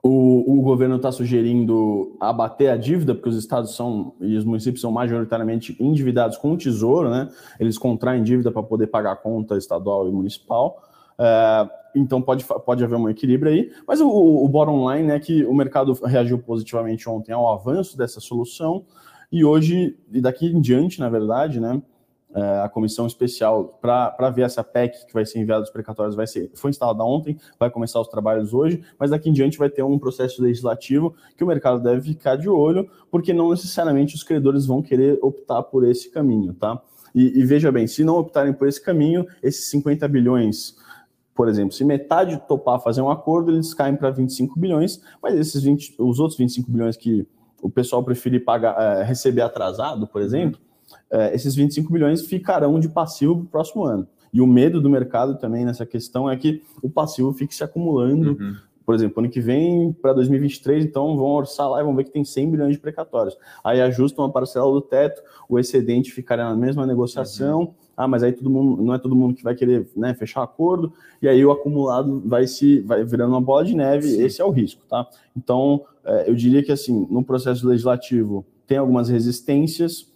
[0.02, 4.80] o, o, governo está sugerindo abater a dívida, porque os estados são e os municípios
[4.80, 7.28] são majoritariamente endividados com o tesouro, né?
[7.58, 10.85] Eles contraem dívida para poder pagar a conta estadual e municipal.
[11.18, 13.72] Uh, então pode, pode haver um equilíbrio aí.
[13.86, 18.20] Mas o, o bottom line é que o mercado reagiu positivamente ontem ao avanço dessa
[18.20, 18.84] solução
[19.30, 21.82] e hoje, e daqui em diante, na verdade, né?
[22.34, 26.26] É, a comissão especial para ver essa PEC que vai ser enviada aos precatórios vai
[26.26, 29.82] ser, foi instalada ontem, vai começar os trabalhos hoje, mas daqui em diante vai ter
[29.82, 34.66] um processo legislativo que o mercado deve ficar de olho, porque não necessariamente os credores
[34.66, 36.78] vão querer optar por esse caminho, tá?
[37.14, 40.76] E, e veja bem, se não optarem por esse caminho, esses 50 bilhões
[41.36, 45.62] por exemplo, se metade topar fazer um acordo, eles caem para 25 bilhões, mas esses
[45.62, 47.28] 20, os outros 25 bilhões que
[47.60, 50.58] o pessoal preferir pagar, é, receber atrasado, por exemplo,
[51.10, 54.08] é, esses 25 bilhões ficarão de passivo para o próximo ano.
[54.32, 58.36] E o medo do mercado também nessa questão é que o passivo fique se acumulando.
[58.40, 58.56] Uhum.
[58.86, 62.12] Por exemplo, ano que vem, para 2023, então vão orçar lá e vão ver que
[62.12, 63.36] tem 100 bilhões de precatórios.
[63.62, 67.60] Aí ajustam a parcela do teto, o excedente ficará na mesma negociação.
[67.60, 70.42] Uhum ah, mas aí todo mundo, não é todo mundo que vai querer né, fechar
[70.42, 74.22] acordo, e aí o acumulado vai se vai virando uma bola de neve, Sim.
[74.22, 75.08] esse é o risco, tá?
[75.34, 80.12] Então, é, eu diria que assim, no processo legislativo tem algumas resistências,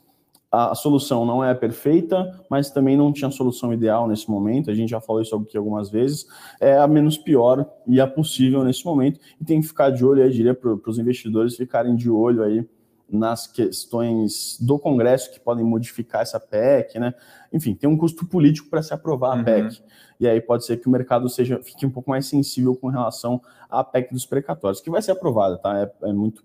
[0.50, 4.70] a solução não é perfeita, mas também não tinha solução ideal nesse momento.
[4.70, 6.26] A gente já falou isso aqui algumas vezes.
[6.60, 9.20] É a menos pior e a possível nesse momento.
[9.40, 12.66] E tem que ficar de olho aí, diria, para os investidores ficarem de olho aí
[13.08, 17.14] nas questões do Congresso que podem modificar essa PEC, né?
[17.52, 19.40] Enfim, tem um custo político para se aprovar uhum.
[19.42, 19.82] a PEC.
[20.18, 23.40] E aí pode ser que o mercado seja fique um pouco mais sensível com relação
[23.68, 25.78] à PEC dos precatórios, que vai ser aprovada, tá?
[25.78, 26.42] É, é muito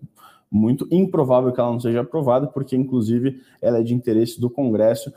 [0.56, 5.12] muito improvável que ela não seja aprovada, porque inclusive ela é de interesse do Congresso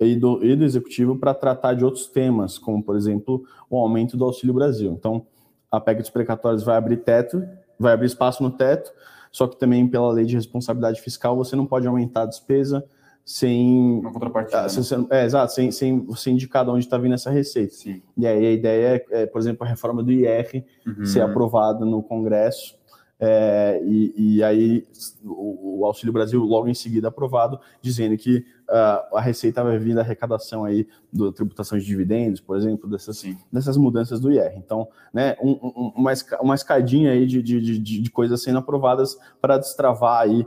[0.00, 4.16] e do, e do Executivo para tratar de outros temas, como por exemplo o aumento
[4.16, 4.92] do Auxílio Brasil.
[4.92, 5.26] Então,
[5.70, 7.46] a PEC dos precatórios vai abrir teto,
[7.78, 8.90] vai abrir espaço no teto,
[9.30, 12.84] só que também pela lei de responsabilidade fiscal você não pode aumentar a despesa
[13.24, 13.98] sem.
[14.00, 14.62] Uma contrapartida.
[14.62, 15.06] Ah, sem, né?
[15.10, 17.74] é, exato, sem, sem você indicar de onde está vindo essa receita.
[17.74, 18.00] Sim.
[18.16, 21.04] E aí a ideia é, é, por exemplo, a reforma do IR uhum.
[21.04, 22.78] ser aprovada no Congresso
[23.20, 24.86] é, e, e, aí
[25.24, 30.02] o, Auxílio Brasil logo em seguida aprovado, dizendo que uh, a receita vai vir da
[30.02, 34.52] arrecadação aí da tributação de dividendos, por exemplo, dessas, dessas mudanças do IR.
[34.56, 39.18] Então, né, um, um, uma, uma escadinha aí de, de, de, de coisas sendo aprovadas
[39.40, 40.46] para destravar aí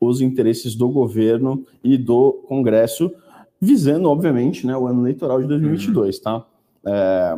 [0.00, 3.12] os interesses do governo e do Congresso,
[3.60, 6.22] visando, obviamente, né, o ano eleitoral de 2022, uhum.
[6.22, 6.46] tá?
[6.86, 7.36] É,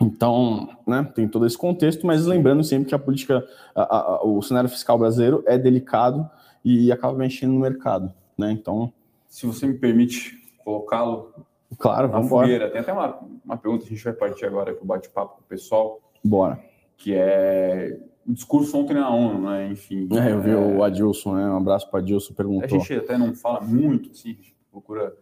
[0.00, 4.40] então, né, tem todo esse contexto, mas lembrando sempre que a política, a, a, o
[4.40, 6.28] cenário fiscal brasileiro é delicado
[6.64, 8.50] e acaba mexendo no mercado, né?
[8.50, 8.92] Então,
[9.28, 11.32] se você me permite colocá-lo
[11.78, 12.70] claro, na vamos fogueira, embora.
[12.70, 15.42] tem até uma, uma pergunta que a gente vai partir agora para o bate-papo com
[15.42, 16.00] o pessoal.
[16.24, 16.58] Bora.
[16.96, 19.68] Que é o discurso ontem na ONU, né?
[19.70, 20.08] Enfim.
[20.12, 20.56] É, eu vi é...
[20.56, 21.48] o Adilson, né?
[21.48, 22.64] Um abraço para o Adilson, perguntou.
[22.64, 25.14] A gente até não fala muito, assim, a gente procura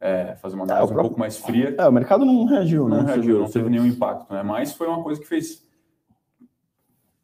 [0.00, 1.00] é, fazer uma análise é, próprio...
[1.00, 1.74] um pouco mais fria.
[1.76, 3.14] É, o mercado não reagiu, não né?
[3.14, 4.42] reagiu, não teve nenhum impacto, né?
[4.42, 5.66] Mas foi uma coisa que fez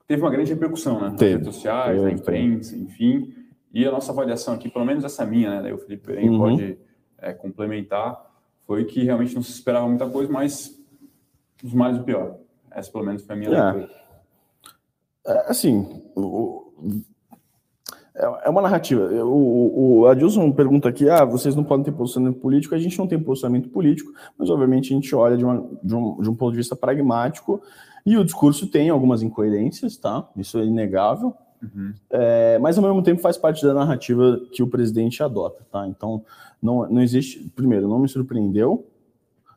[0.07, 1.09] teve uma grande repercussão, né?
[1.09, 3.35] Nas teve, redes sociais, teve, na imprensa, enfim.
[3.73, 5.73] E a nossa avaliação aqui, pelo menos essa minha, né?
[5.73, 6.39] o Felipe uhum.
[6.39, 6.79] pode
[7.19, 8.33] é, complementar,
[8.67, 10.81] foi que realmente não se esperava muita coisa, mas
[11.63, 12.39] os males o pior.
[12.71, 13.73] Essa, pelo menos, foi a minha é.
[13.73, 14.05] leitura.
[15.27, 16.73] É, assim, o,
[18.15, 19.05] é, é uma narrativa.
[19.25, 22.75] O, o Adilson pergunta aqui: ah, vocês não podem ter posicionamento político.
[22.75, 26.21] A gente não tem posicionamento político, mas obviamente a gente olha de, uma, de, um,
[26.23, 27.61] de um ponto de vista pragmático
[28.07, 30.29] e o discurso tem algumas incoerências, tá?
[30.37, 31.35] Isso é inegável.
[31.63, 31.95] Uhum.
[32.11, 35.89] É, mas ao mesmo tempo faz parte da narrativa que o presidente adota, tá?
[35.89, 36.25] Então
[36.63, 37.51] não, não existe.
[37.57, 38.87] Primeiro, não me surpreendeu,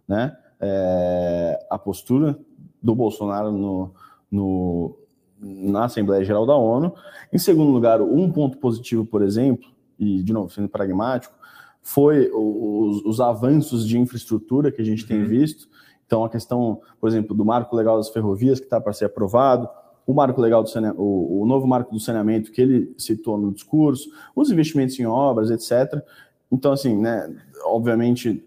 [0.08, 0.36] né?
[0.60, 2.40] É, a postura
[2.82, 3.92] do Bolsonaro no,
[4.32, 4.98] no,
[5.40, 6.94] na Assembleia Geral da ONU.
[7.32, 9.70] Em segundo lugar, um ponto positivo, por exemplo,
[10.00, 11.34] e de novo sendo pragmático,
[11.82, 15.08] foi os, os avanços de infraestrutura que a gente uhum.
[15.08, 15.70] tem visto.
[16.06, 19.70] Então, a questão, por exemplo, do marco legal das ferrovias, que está para ser aprovado,
[20.06, 23.52] o marco legal do saneamento, o, o, novo marco do saneamento que ele citou no
[23.52, 26.02] discurso, os investimentos em obras, etc.
[26.50, 27.30] Então, assim, né,
[27.66, 28.42] obviamente,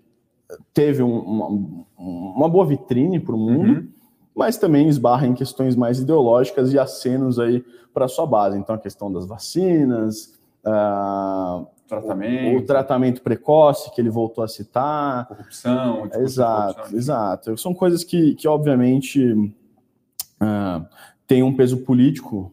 [0.72, 3.72] teve um, uma, uma boa vitrine para o mundo.
[3.72, 3.99] Uhum
[4.34, 8.58] mas também esbarra em questões mais ideológicas e acenos aí para sua base.
[8.58, 12.54] Então, a questão das vacinas, uh, tratamento.
[12.54, 15.26] O, o, tratamento precoce que ele voltou a citar.
[15.26, 16.08] Corrupção.
[16.14, 17.58] Exato, corrupção, exato.
[17.58, 20.86] São coisas que, que obviamente, uh,
[21.26, 22.52] têm um peso político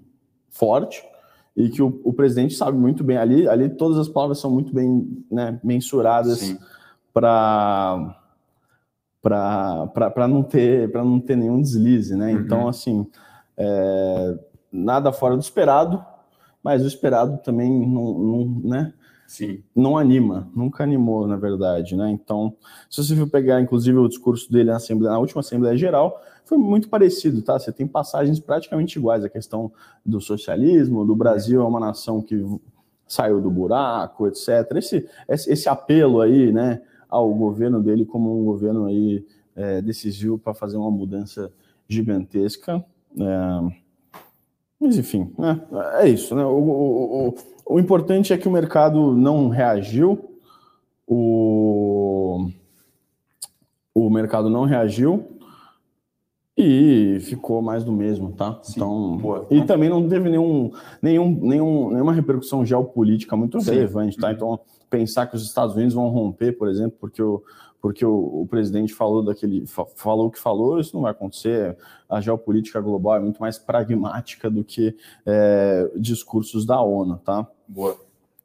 [0.50, 1.04] forte
[1.56, 3.18] e que o, o, presidente sabe muito bem.
[3.18, 6.56] Ali, ali todas as palavras são muito bem né, mensuradas
[7.14, 8.17] para
[9.22, 12.34] para não ter para não ter nenhum deslize, né?
[12.34, 12.40] Uhum.
[12.40, 13.08] Então assim
[13.58, 14.38] é,
[14.72, 16.04] nada fora do esperado,
[16.64, 18.94] mas o esperado também não, não, né?
[19.28, 19.62] Sim.
[19.76, 22.10] não anima, nunca animou, na verdade, né?
[22.10, 22.56] Então,
[22.90, 26.58] se você for pegar, inclusive, o discurso dele na, Assembleia, na última Assembleia Geral, foi
[26.58, 27.60] muito parecido, tá?
[27.60, 29.70] Você tem passagens praticamente iguais, a questão
[30.06, 32.42] do socialismo, do Brasil é uma nação que
[33.06, 34.48] saiu do buraco, etc.
[34.78, 40.54] Esse, esse apelo aí, né, ao governo dele como um governo aí é, decisivo para
[40.54, 41.52] fazer uma mudança
[41.88, 42.84] gigantesca.
[43.20, 43.76] É,
[44.80, 45.62] mas enfim, né,
[46.00, 46.44] é isso, né?
[46.46, 50.38] O, o, o, o importante é que o mercado não reagiu,
[51.08, 52.50] o,
[53.94, 55.37] o mercado não reagiu
[56.58, 58.60] e ficou mais do mesmo, tá?
[58.64, 59.46] Sim, então, boa.
[59.52, 63.72] e também não teve nenhum, nenhum, nenhum, nenhuma repercussão geopolítica muito Sim.
[63.72, 64.28] relevante, tá?
[64.28, 64.34] Uhum.
[64.34, 67.44] Então, pensar que os Estados Unidos vão romper, por exemplo, porque o,
[67.80, 69.66] porque o, o presidente falou daquele
[69.96, 71.78] falou o que falou, isso não vai acontecer.
[72.10, 74.96] A geopolítica global é muito mais pragmática do que
[75.28, 77.48] é, discursos da ONU, tá?
[77.68, 77.98] Boa.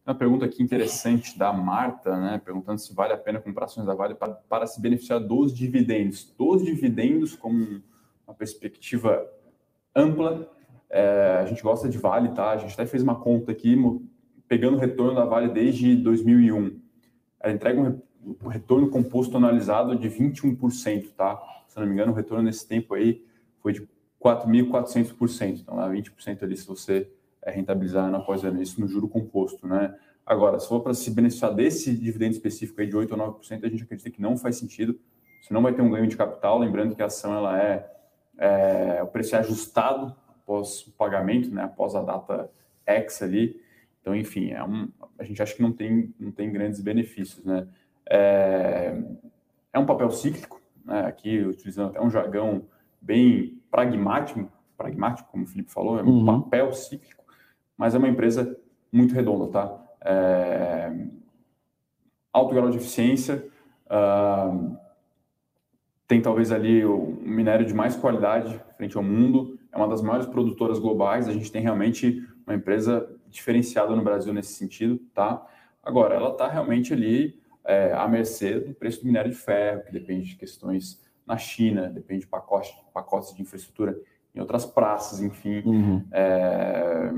[0.05, 2.43] Uma pergunta aqui interessante da Marta, né?
[2.45, 6.35] Perguntando se vale a pena comprar ações da Vale para, para se beneficiar dos dividendos.
[6.37, 7.81] Dos dividendos, como
[8.27, 9.27] uma perspectiva
[9.95, 10.51] ampla.
[10.91, 12.51] É, a gente gosta de Vale, tá?
[12.51, 13.77] A gente até fez uma conta aqui,
[14.47, 16.79] pegando o retorno da Vale desde 2001.
[17.41, 21.41] Ela entrega um, retorno composto analisado de 21%, tá?
[21.67, 23.25] Se não me engano, o retorno nesse tempo aí
[23.61, 23.89] foi de
[24.23, 25.61] 4.400%.
[25.61, 27.11] Então, lá 20% ali se você
[27.43, 29.95] é, rentabilizar ano após ano, isso no juro composto, né?
[30.25, 33.69] Agora, se for para se beneficiar desse dividendo específico aí de 8 ou 9%, a
[33.69, 34.99] gente acredita que não faz sentido.
[35.41, 37.91] Você não vai ter um ganho de capital, lembrando que a ação ela é,
[38.45, 41.65] é o preço é ajustado após o pagamento, né?
[41.65, 42.51] Após a data
[42.87, 43.61] X ali.
[44.01, 47.69] Então, enfim, é um, a gente acha que não tem, não tem grandes benefícios, né?
[48.11, 49.01] É,
[49.73, 51.07] é um papel cíclico, né?
[51.07, 52.67] Aqui utilizando até um jargão
[53.01, 56.43] bem pragmático, pragmático, como o Felipe falou, é um uhum.
[56.43, 57.23] papel cíclico
[57.83, 58.57] mas é uma empresa
[58.93, 59.83] muito redonda, tá?
[60.05, 60.93] É...
[62.33, 63.45] Alto grau de eficiência,
[63.87, 64.79] uh...
[66.13, 70.27] tem talvez ali o minério de mais qualidade frente ao mundo, é uma das maiores
[70.27, 75.43] produtoras globais, a gente tem realmente uma empresa diferenciada no Brasil nesse sentido, tá?
[75.83, 79.91] Agora, ela está realmente ali é, à mercê do preço do minério de ferro, que
[79.91, 83.99] depende de questões na China, depende de pacotes, pacotes de infraestrutura
[84.35, 85.63] em outras praças, enfim.
[85.65, 86.05] Uhum.
[86.13, 87.11] É,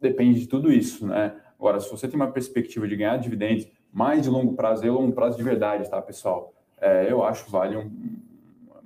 [0.00, 1.34] depende de tudo isso, né?
[1.58, 5.10] Agora, se você tem uma perspectiva de ganhar dividendos mais de longo prazo, e longo
[5.10, 6.54] prazo de verdade, tá, pessoal?
[6.80, 8.19] É, eu acho que vale um,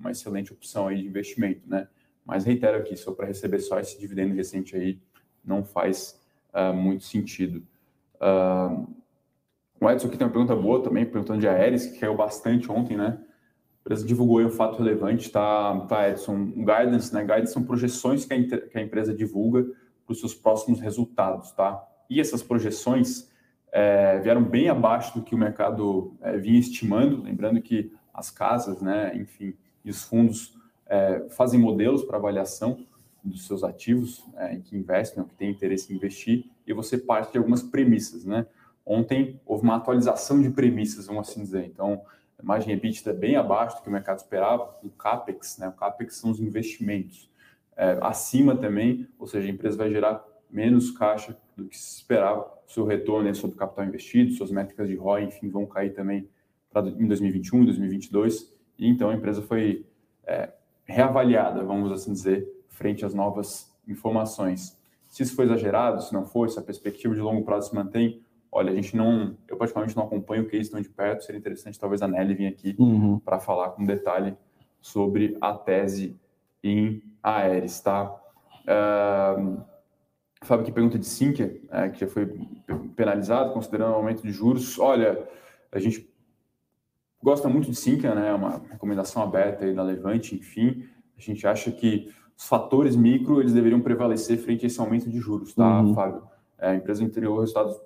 [0.05, 1.88] uma excelente opção aí de investimento, né?
[2.25, 4.99] Mas reitero aqui, for para receber só esse dividendo recente aí,
[5.45, 6.21] não faz
[6.55, 7.62] uh, muito sentido.
[8.17, 8.87] Uh,
[9.81, 12.97] o Edson aqui tem uma pergunta boa também, perguntando de Aeres, que caiu bastante ontem,
[12.97, 13.19] né?
[13.19, 16.35] A empresa divulgou aí um fato relevante, tá, tá Edson?
[16.35, 17.21] Um guidance, né?
[17.21, 19.64] Guidance são projeções que a, que a empresa divulga
[20.07, 21.87] para os seus próximos resultados, tá?
[22.09, 23.31] E essas projeções
[23.71, 28.81] é, vieram bem abaixo do que o mercado é, vinha estimando, lembrando que as casas,
[28.81, 30.55] né, enfim, e os fundos
[30.87, 32.87] é, fazem modelos para avaliação
[33.23, 36.99] dos seus ativos é, em que investem, ou que têm interesse em investir, e você
[36.99, 38.47] parte de algumas premissas, né?
[38.85, 41.64] Ontem houve uma atualização de premissas, vamos assim dizer.
[41.64, 42.03] Então,
[42.38, 45.68] a margem EBITDA bem abaixo do que o mercado esperava, o CAPEX, né?
[45.68, 47.31] O CAPEX são os investimentos
[47.77, 52.53] é, acima também, ou seja, a empresa vai gerar menos caixa do que se esperava.
[52.66, 56.29] Seu retorno é sobre o capital investido, suas métricas de ROI, enfim, vão cair também
[56.99, 58.54] em 2021, 2022.
[58.78, 59.84] E então a empresa foi
[60.26, 60.50] é,
[60.84, 64.78] reavaliada, vamos assim dizer, frente às novas informações.
[65.08, 68.20] Se isso foi exagerado, se não foi, se a perspectiva de longo prazo se mantém,
[68.50, 71.78] olha, a gente não, eu particularmente não acompanho o case tão de perto, seria interessante
[71.78, 73.18] talvez a Nelly vir aqui uhum.
[73.18, 74.37] para falar com detalhe
[74.80, 76.16] sobre a tese
[76.62, 78.14] em Aeres, tá?
[78.64, 79.62] Uh,
[80.44, 82.27] Fábio que pergunta de Sinqia, é, que já foi
[82.94, 84.79] penalizado, considerando o aumento de juros.
[84.79, 85.27] Olha,
[85.72, 86.08] a gente
[87.25, 88.29] gosta muito de Sinqia, né?
[88.29, 90.85] É uma recomendação aberta aí da Levante, enfim.
[91.16, 95.18] A gente acha que os fatores micro eles deveriam prevalecer frente a esse aumento de
[95.18, 95.94] juros, tá, uhum.
[95.94, 96.22] Fábio?
[96.58, 97.81] É, a empresa entregou resultados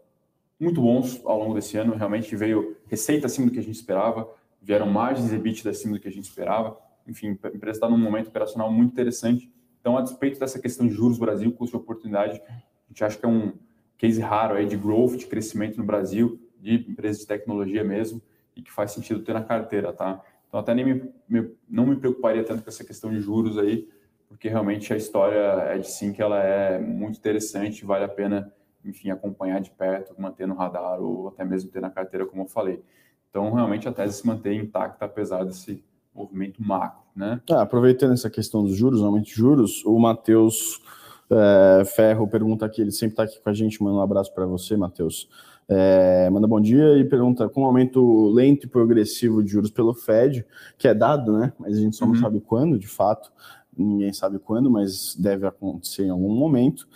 [0.58, 4.28] muito bons ao longo desse ano, realmente veio receita acima do que a gente esperava,
[4.60, 6.76] vieram margens EBITDA acima do que a gente esperava,
[7.06, 9.48] enfim, a empresa está num momento operacional muito interessante.
[9.80, 13.24] Então, a despeito dessa questão de juros Brasil, custo de oportunidade, a gente acha que
[13.24, 13.52] é um
[13.96, 18.20] case raro aí de growth, de crescimento no Brasil, de empresas de tecnologia mesmo,
[18.58, 20.20] e que faz sentido ter na carteira, tá?
[20.48, 23.88] Então, até nem me, me, não me preocuparia tanto com essa questão de juros aí,
[24.28, 28.52] porque realmente a história é de sim que ela é muito interessante, vale a pena,
[28.84, 32.46] enfim, acompanhar de perto, manter no radar ou até mesmo ter na carteira, como eu
[32.46, 32.82] falei.
[33.30, 35.84] Então, realmente a tese se mantém intacta, apesar desse
[36.14, 37.40] movimento macro, né?
[37.50, 40.82] Ah, aproveitando essa questão dos juros, aumento de juros, o Matheus
[41.30, 44.46] é, Ferro pergunta aqui, ele sempre está aqui com a gente, manda um abraço para
[44.46, 45.28] você, Matheus.
[45.70, 49.92] É, manda bom dia e pergunta com um aumento lento e progressivo de juros pelo
[49.92, 50.46] Fed,
[50.78, 51.52] que é dado, né?
[51.58, 52.12] Mas a gente só uhum.
[52.12, 53.30] não sabe quando, de fato,
[53.76, 56.88] ninguém sabe quando, mas deve acontecer em algum momento.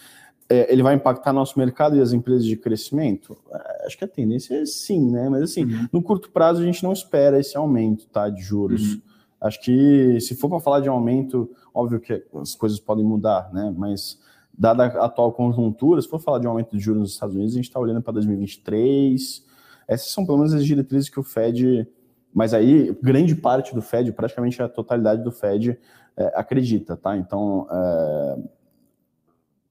[0.49, 3.37] É, ele vai impactar nosso mercado e as empresas de crescimento?
[3.53, 5.29] É, acho que a tendência é sim, né?
[5.29, 5.89] Mas assim, uhum.
[5.93, 8.31] no curto prazo a gente não espera esse aumento, tá?
[8.31, 8.95] De juros.
[8.95, 9.03] Uhum.
[9.41, 13.75] Acho que se for para falar de aumento, óbvio que as coisas podem mudar, né?
[13.77, 14.18] Mas
[14.57, 17.55] dada a atual conjuntura, se for falar de um aumento de juros nos Estados Unidos,
[17.55, 19.44] a gente está olhando para 2023.
[19.88, 21.86] Essas são pelo menos as diretrizes que o Fed,
[22.32, 25.78] mas aí grande parte do Fed, praticamente a totalidade do Fed,
[26.16, 27.16] é, acredita, tá?
[27.16, 28.38] Então, é,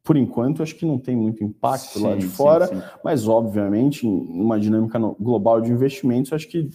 [0.04, 2.82] por enquanto, acho que não tem muito impacto sim, lá de fora, sim, sim.
[3.04, 6.68] mas obviamente, numa dinâmica global de investimentos, acho que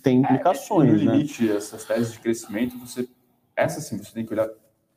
[0.00, 0.90] tem implicações.
[0.90, 1.16] É, no né?
[1.16, 3.08] limite, essas teses de crescimento, você,
[3.56, 4.48] essa sim, você tem que olhar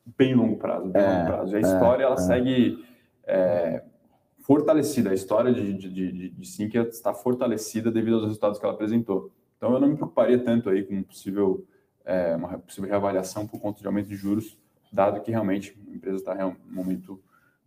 [0.05, 1.53] bem longo prazo, bem é, longo prazo.
[1.53, 2.17] E a é, história ela é.
[2.17, 2.85] segue
[3.25, 3.83] é,
[4.41, 5.11] fortalecida.
[5.11, 9.31] A história de, de, de, de Sinqia está fortalecida devido aos resultados que ela apresentou.
[9.57, 11.65] Então eu não me preocuparia tanto aí com possível,
[12.05, 14.57] é, uma possível reavaliação por conta de aumento de juros,
[14.91, 17.21] dado que realmente a empresa está em um momento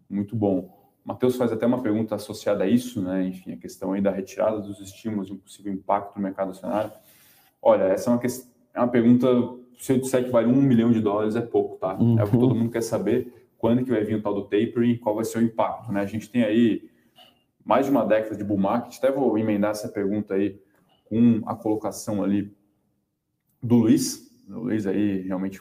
[0.09, 0.59] muito bom.
[1.05, 3.27] O Matheus faz até uma pergunta associada a isso, né?
[3.27, 6.93] Enfim, a questão aí da retirada dos estímulos e um possível impacto no mercado acionário.
[7.61, 9.29] Olha, essa é uma, questão, é uma pergunta,
[9.79, 11.95] se eu disser que vale um milhão de dólares, é pouco, tá?
[11.95, 12.19] Uhum.
[12.19, 14.97] É o que todo mundo quer saber, quando que vai vir o tal do tapering,
[14.97, 16.01] qual vai ser o impacto, né?
[16.01, 16.91] A gente tem aí
[17.65, 20.61] mais de uma década de bull market, até vou emendar essa pergunta aí
[21.05, 22.53] com a colocação ali
[23.63, 24.31] do Luiz.
[24.49, 25.61] O Luiz aí realmente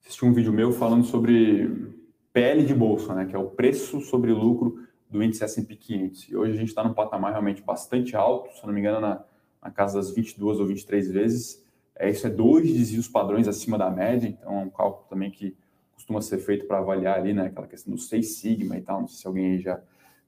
[0.00, 1.94] assistiu um vídeo meu falando sobre
[2.32, 6.28] PL de bolsa, né, que é o preço sobre lucro do índice S&P 500.
[6.28, 9.24] E hoje a gente está num patamar realmente bastante alto, se não me engano, na,
[9.62, 11.64] na casa das 22 ou 23 vezes.
[11.98, 15.56] É, isso é dois desvios padrões acima da média, então é um cálculo também que
[15.94, 19.00] costuma ser feito para avaliar ali, né, aquela questão do 6 sigma e tal.
[19.00, 19.80] Não sei se alguém aí já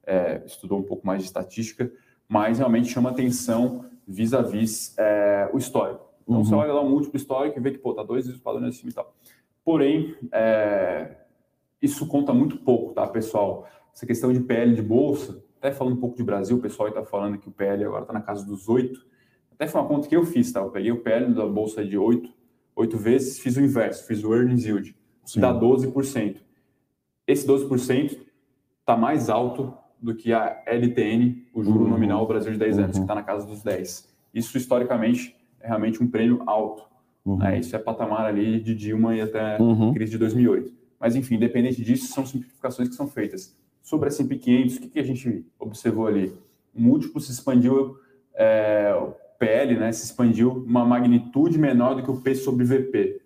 [0.05, 1.91] é, estudou um pouco mais de estatística,
[2.27, 6.11] mas realmente chama atenção vis-a-vis é, o histórico.
[6.23, 6.43] Então uhum.
[6.43, 8.91] você olha lá o múltiplo histórico e vê que, pô, tá dois desvios padrões acima
[8.91, 9.13] e tal.
[9.63, 11.15] Porém, é,
[11.81, 13.67] isso conta muito pouco, tá, pessoal?
[13.93, 17.03] Essa questão de PL de bolsa, até falando um pouco de Brasil, o pessoal está
[17.03, 19.10] falando que o PL agora está na casa dos 8.
[19.61, 20.59] Até foi uma conta que eu fiz, tá?
[20.59, 22.27] Eu peguei o PL da bolsa de 8,
[22.75, 25.39] 8 vezes, fiz o inverso, fiz o earnings yield, Sim.
[25.39, 26.37] dá 12%.
[27.27, 28.17] Esse 12%
[28.79, 31.91] está mais alto do que a LTN, o juro uhum.
[31.91, 33.01] nominal do Brasil de 10 anos, uhum.
[33.01, 34.11] que está na casa dos 10.
[34.33, 36.83] Isso, historicamente, é realmente um prêmio alto.
[37.23, 37.37] Uhum.
[37.37, 37.59] Né?
[37.59, 39.93] Isso é patamar ali de Dilma e até uhum.
[39.93, 40.73] crise de 2008.
[40.99, 43.55] Mas, enfim, independente disso, são simplificações que são feitas.
[43.83, 46.33] Sobre a S&P 500, o que, que a gente observou ali?
[46.73, 47.95] O múltiplo se expandiu,
[48.33, 48.91] é,
[49.41, 53.19] PL né, se expandiu uma magnitude menor do que o P sobre VP.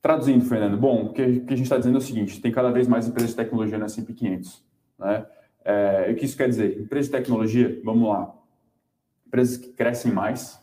[0.00, 2.88] Traduzindo, Fernando, bom, o que, a gente está dizendo é o seguinte, tem cada vez
[2.88, 4.64] mais empresas de tecnologia na S&P 500.
[4.98, 5.26] Né?
[5.62, 6.80] É, o que isso quer dizer?
[6.80, 8.34] Empresas de tecnologia, vamos lá,
[9.26, 10.58] empresas que crescem mais,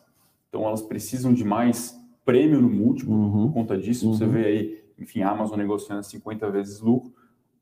[0.49, 1.95] então elas precisam de mais
[2.25, 3.47] prêmio no múltiplo uhum.
[3.47, 4.07] por conta disso.
[4.07, 4.13] Uhum.
[4.13, 7.13] Você vê aí enfim, a Amazon negociando 50 vezes lucro,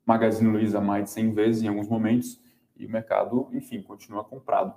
[0.06, 2.42] Magazine Luiza mais de 100 vezes em alguns momentos,
[2.76, 4.74] e o mercado, enfim, continua comprado.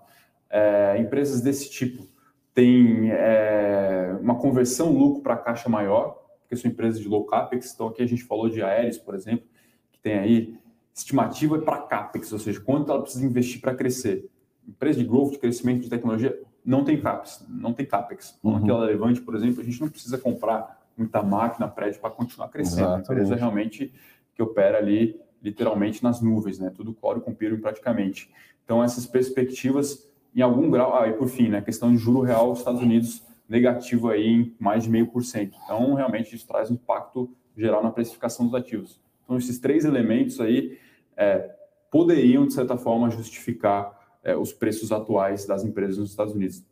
[0.51, 2.07] É, empresas desse tipo
[2.53, 7.86] têm é, uma conversão lucro para caixa maior, porque são empresas de low capex, então
[7.86, 9.46] aqui a gente falou de Aeres, por exemplo,
[9.92, 10.59] que tem aí
[10.92, 14.28] estimativa para capex, ou seja, quanto ela precisa investir para crescer.
[14.68, 18.38] Empresa de growth, de crescimento de tecnologia, não tem capex, não tem capex.
[18.42, 18.57] Uhum.
[18.57, 22.80] Aquela Levante, por exemplo, a gente não precisa comprar muita máquina, prédio para continuar crescendo.
[22.80, 23.11] Exatamente.
[23.11, 23.94] A empresa realmente
[24.34, 26.70] que opera ali literalmente nas nuvens, né?
[26.70, 28.30] Tudo cloud computing praticamente.
[28.64, 32.52] Então essas perspectivas em algum grau, ah, e por fim, né, questão de juro real
[32.52, 35.58] Estados Unidos negativo aí em mais de meio por cento.
[35.64, 39.00] Então realmente isso traz um impacto geral na precificação dos ativos.
[39.24, 40.78] Então esses três elementos aí
[41.16, 41.50] é,
[41.90, 46.64] poderiam de certa forma justificar é, os preços atuais das empresas nos Estados Unidos.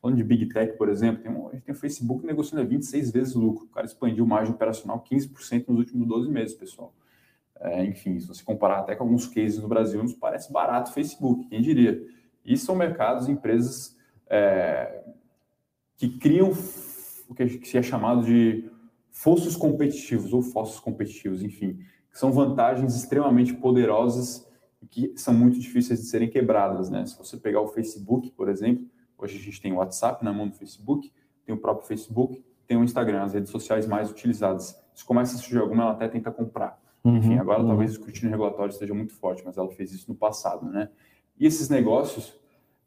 [0.00, 2.66] Falando de Big Tech, por exemplo, tem um, a gente tem o Facebook negociando a
[2.66, 3.66] 26 vezes lucro.
[3.66, 6.92] O cara expandiu margem operacional 15% nos últimos 12 meses, pessoal.
[7.60, 10.94] É, enfim, se você comparar até com alguns cases no Brasil, nos parece barato o
[10.94, 12.00] Facebook, quem diria?
[12.44, 13.96] E são mercados, empresas
[14.28, 15.02] é,
[15.96, 16.50] que criam
[17.28, 18.70] o que se é chamado de
[19.10, 21.78] fossos competitivos ou fossos competitivos, enfim,
[22.10, 24.48] que são vantagens extremamente poderosas
[24.90, 27.04] que são muito difíceis de serem quebradas, né?
[27.04, 28.86] Se você pegar o Facebook, por exemplo,
[29.18, 31.12] hoje a gente tem o WhatsApp na mão do Facebook,
[31.44, 34.78] tem o próprio Facebook, tem o Instagram, as redes sociais mais utilizadas.
[34.94, 36.80] Se começa a surgir alguma, ela até tenta comprar.
[37.02, 37.68] Uhum, Enfim, agora uhum.
[37.68, 40.88] talvez o escrutínio regulatório esteja muito forte, mas ela fez isso no passado, né?
[41.38, 42.34] E esses negócios,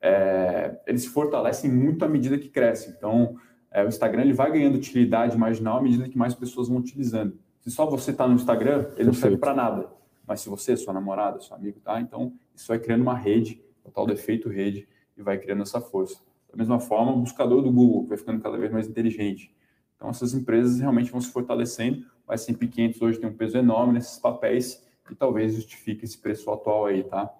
[0.01, 2.93] é, eles se fortalecem muito à medida que crescem.
[2.97, 3.35] Então,
[3.71, 7.37] é, o Instagram ele vai ganhando utilidade marginal à medida que mais pessoas vão utilizando.
[7.61, 9.87] Se só você está no Instagram, ele não serve para nada.
[10.27, 13.91] Mas se você, sua namorada, seu amigo, tá, então isso vai criando uma rede, o
[13.91, 14.87] tal defeito rede,
[15.17, 16.19] e vai criando essa força.
[16.49, 19.53] Da mesma forma, o buscador do Google vai ficando cada vez mais inteligente.
[19.95, 22.05] Então, essas empresas realmente vão se fortalecendo.
[22.27, 26.49] O S&P 500 hoje tem um peso enorme nesses papéis e talvez justifique esse preço
[26.49, 27.31] atual aí, tá?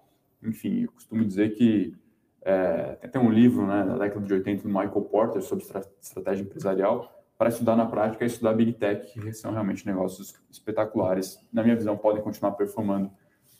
[0.44, 1.96] Enfim, eu costumo dizer que
[2.42, 5.66] é, tem um livro né, da década de 80 do Michael Porter sobre
[6.02, 11.40] estratégia empresarial para estudar na prática e estudar Big Tech, que são realmente negócios espetaculares.
[11.52, 13.12] Na minha visão, podem continuar performando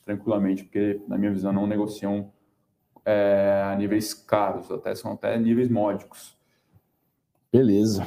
[0.04, 2.30] tranquilamente, porque, na minha visão, não negociam
[3.04, 6.36] é, a níveis caros, até são até níveis módicos.
[7.52, 8.06] Beleza.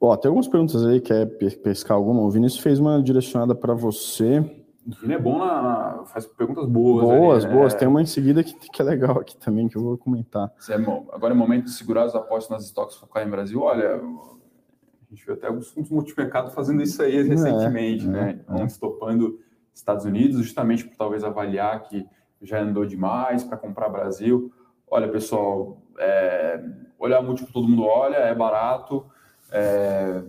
[0.00, 1.26] Ó, tem algumas perguntas aí, quer
[1.62, 2.22] pescar alguma?
[2.22, 4.63] O Vinícius fez uma direcionada para você.
[4.86, 7.04] Vini é bom, na, na, faz perguntas boas.
[7.04, 7.58] Boas, ali, né?
[7.58, 7.74] boas.
[7.74, 10.52] Tem uma em seguida que, que é legal aqui também, que eu vou comentar.
[10.68, 13.60] É, agora é momento de segurar os apostas nas estoques focar em Brasil.
[13.62, 18.40] Olha, a gente viu até alguns fundos multimercado fazendo isso aí recentemente, é, né?
[18.50, 19.40] É, estopando
[19.72, 22.06] Estados Unidos, justamente por talvez avaliar que
[22.42, 24.52] já andou demais para comprar Brasil.
[24.86, 26.62] Olha, pessoal, é,
[26.98, 29.06] olhar múltiplo todo mundo olha, é barato.
[29.50, 30.22] É,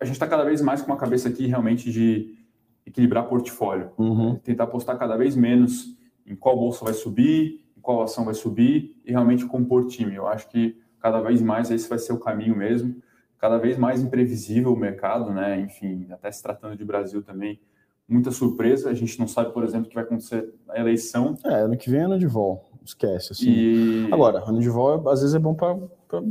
[0.00, 2.39] a gente está cada vez mais com uma cabeça aqui realmente de
[2.90, 3.90] equilibrar portfólio.
[3.96, 4.36] Uhum.
[4.36, 9.00] Tentar apostar cada vez menos em qual bolsa vai subir, em qual ação vai subir
[9.04, 10.14] e realmente compor time.
[10.14, 12.96] Eu acho que cada vez mais esse vai ser o caminho mesmo.
[13.38, 15.58] Cada vez mais imprevisível o mercado, né?
[15.60, 17.58] Enfim, até se tratando de Brasil também,
[18.06, 18.90] muita surpresa.
[18.90, 21.36] A gente não sabe, por exemplo, o que vai acontecer na eleição.
[21.44, 23.32] É, ano que vem é ano de vol, esquece.
[23.32, 23.50] Assim.
[23.50, 24.08] E...
[24.12, 25.76] Agora, ano de vol às vezes é bom para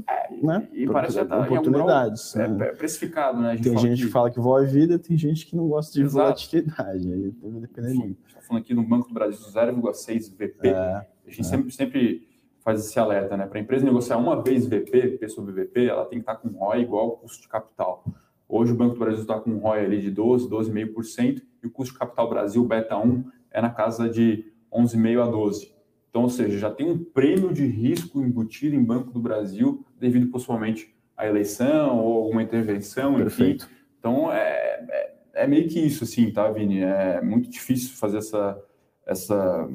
[0.09, 0.67] é, né?
[0.73, 2.35] E pra, parece pra, oportunidades.
[2.35, 2.67] É, né?
[2.67, 3.57] é, precificado, né?
[3.57, 4.05] tem gente que...
[4.07, 6.25] que fala que vol é vida, tem gente que não gosta de Exato.
[6.25, 7.13] volatilidade.
[7.13, 8.19] Aí deve depender muito.
[8.27, 10.67] Está falando aqui no Banco do Brasil 0,6 VP.
[10.67, 11.43] É, a gente é.
[11.43, 12.27] sempre, sempre
[12.59, 13.45] faz esse alerta, né?
[13.45, 16.49] Para a empresa negociar uma vez VP, P sobre VP, ela tem que estar com
[16.49, 18.03] ROI igual ao custo de capital.
[18.47, 21.71] Hoje o Banco do Brasil está com um ROI ali de 12, 12,5%, e o
[21.71, 25.78] custo de capital Brasil Beta 1 é na casa de 11,5 a 12.
[26.09, 30.27] Então, ou seja, já tem um prêmio de risco embutido em Banco do Brasil devido
[30.27, 33.65] possivelmente à eleição ou alguma intervenção, Perfeito.
[33.65, 33.75] enfim.
[33.99, 36.81] Então, é, é, é, meio que isso, assim, tá, Vini?
[36.81, 38.59] É muito difícil fazer essa,
[39.05, 39.69] essa,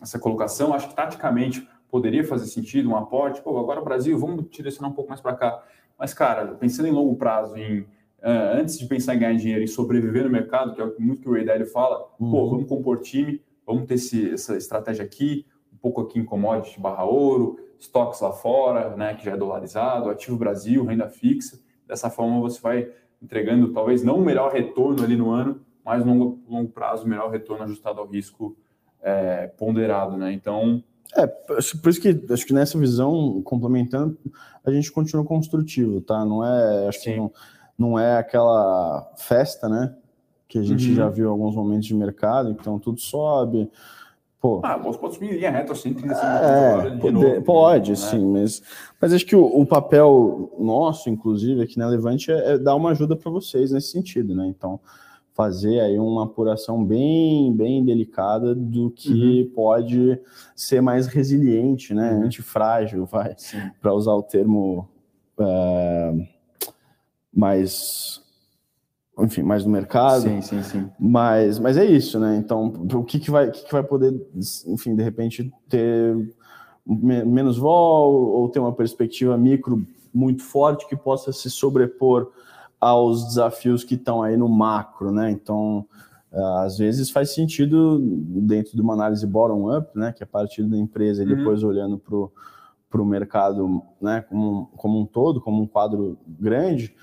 [0.00, 0.72] essa colocação.
[0.72, 3.42] Acho que, taticamente, poderia fazer sentido um aporte.
[3.42, 5.62] Pô, agora o Brasil, vamos direcionar um pouco mais para cá.
[5.98, 9.68] Mas, cara, pensando em longo prazo, em uh, antes de pensar em ganhar dinheiro e
[9.68, 12.30] sobreviver no mercado, que é muito que o Ray Dalio fala, uhum.
[12.30, 15.44] pô, vamos compor time, vamos ter esse, essa estratégia aqui,
[15.86, 20.36] pouco aqui em commodity barra ouro, estoques lá fora, né, que já é dolarizado, ativo
[20.36, 21.60] Brasil, renda fixa.
[21.86, 22.90] Dessa forma você vai
[23.22, 27.08] entregando talvez não o melhor retorno ali no ano, mas no longo, longo prazo o
[27.08, 28.56] melhor retorno ajustado ao risco
[29.00, 30.32] é, ponderado, né?
[30.32, 30.82] Então
[31.14, 34.18] é, por isso que acho que nessa visão, complementando,
[34.64, 36.24] a gente continua construtivo, tá?
[36.24, 37.10] Não é, acho Sim.
[37.10, 37.32] que não,
[37.78, 39.94] não é aquela festa, né?
[40.48, 40.94] Que a gente uhum.
[40.96, 43.70] já viu alguns momentos de mercado, então tudo sobe.
[44.40, 47.96] Pô, ah, você pode subir em linha reta assim, é, pode, novo, pode né?
[47.96, 48.62] sim, mas,
[49.00, 52.90] mas acho que o, o, papel nosso, inclusive, aqui na Levante, é, é dar uma
[52.90, 54.46] ajuda para vocês nesse sentido, né?
[54.46, 54.78] Então,
[55.32, 59.50] fazer aí uma apuração bem, bem delicada do que uhum.
[59.54, 60.20] pode
[60.54, 62.12] ser mais resiliente, né?
[62.12, 62.24] Uhum.
[62.24, 63.34] Antifrágil, vai,
[63.80, 64.88] para usar o termo.
[65.38, 66.26] Uh,
[67.36, 68.22] mais
[69.18, 70.22] enfim, mais no mercado.
[70.22, 70.90] Sim, sim, sim.
[70.98, 72.36] Mas, mas é isso, né?
[72.36, 74.14] Então, o que, que, vai, que, que vai poder,
[74.66, 76.34] enfim, de repente ter
[76.86, 82.30] menos vol ou ter uma perspectiva micro muito forte que possa se sobrepor
[82.80, 85.30] aos desafios que estão aí no macro, né?
[85.30, 85.86] Então,
[86.62, 90.12] às vezes faz sentido dentro de uma análise bottom-up, né?
[90.12, 91.36] Que é a partir da empresa e uhum.
[91.36, 94.20] depois olhando para o mercado, né?
[94.28, 96.94] Como, como um todo, como um quadro grande,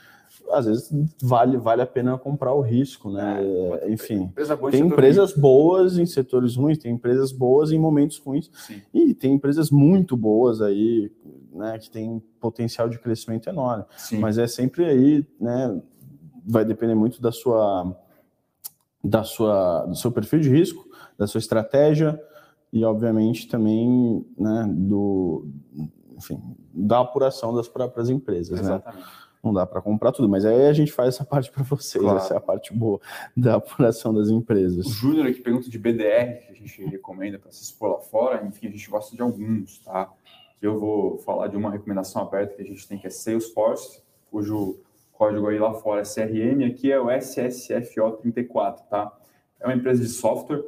[0.49, 0.89] às vezes
[1.21, 3.39] vale, vale a pena comprar o risco, né?
[3.81, 8.49] É, Enfim, empresa tem empresas boas em setores ruins, tem empresas boas em momentos ruins
[8.53, 8.81] Sim.
[8.93, 11.11] e tem empresas muito boas aí,
[11.53, 11.77] né?
[11.79, 13.85] Que tem potencial de crescimento enorme.
[13.97, 14.19] Sim.
[14.19, 15.81] Mas é sempre aí, né?
[16.45, 17.95] Vai depender muito da sua,
[19.03, 20.85] da sua, do seu perfil de risco,
[21.17, 22.19] da sua estratégia
[22.71, 24.67] e, obviamente, também, né?
[24.69, 25.47] Do
[26.15, 26.41] enfim,
[26.73, 28.65] da apuração das próprias empresas, né?
[28.65, 29.03] Exatamente.
[29.03, 29.22] né?
[29.43, 32.17] Não dá para comprar tudo, mas aí a gente faz essa parte para vocês, claro.
[32.17, 32.99] essa é a parte boa
[33.35, 34.85] da apuração das empresas.
[34.85, 38.45] O Júnior aqui pergunta de BDR, que a gente recomenda para se expor lá fora,
[38.45, 40.11] enfim, a gente gosta de alguns, tá?
[40.61, 44.79] Eu vou falar de uma recomendação aberta que a gente tem, que é Salesforce, cujo
[45.11, 49.15] código aí lá fora é CRM, aqui é o SSFO34, tá?
[49.59, 50.63] É uma empresa de software,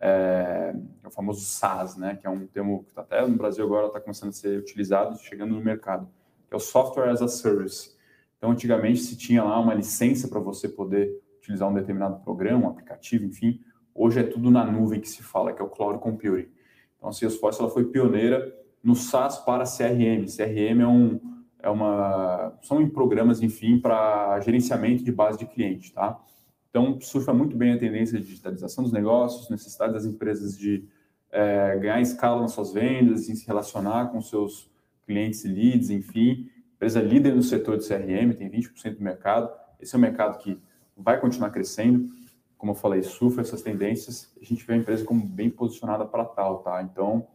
[0.00, 2.16] é, é o famoso SaaS, né?
[2.20, 5.18] Que é um termo que está até no Brasil agora está começando a ser utilizado,
[5.18, 6.08] chegando no mercado,
[6.48, 7.95] que é o Software as a Service.
[8.36, 12.70] Então, antigamente se tinha lá uma licença para você poder utilizar um determinado programa, um
[12.70, 13.60] aplicativo, enfim.
[13.94, 16.48] Hoje é tudo na nuvem que se fala, que é o Cloud Computing.
[16.96, 20.26] Então, a Salesforce ela foi pioneira no SaaS para CRM.
[20.26, 21.20] CRM é um,
[21.60, 26.20] é uma, são programas, enfim, para gerenciamento de base de cliente, tá?
[26.70, 30.84] Então, surfa muito bem a tendência de digitalização dos negócios, necessidade das empresas de
[31.32, 34.70] é, ganhar escala nas suas vendas, em se relacionar com seus
[35.06, 36.50] clientes e leads, enfim.
[36.76, 39.50] Empresa líder no setor de CRM, tem 20% do mercado.
[39.80, 40.60] Esse é um mercado que
[40.96, 42.08] vai continuar crescendo.
[42.58, 44.32] Como eu falei, surfa essas tendências.
[44.40, 46.82] A gente vê a empresa como bem posicionada para tal, tá?
[46.82, 47.26] Então,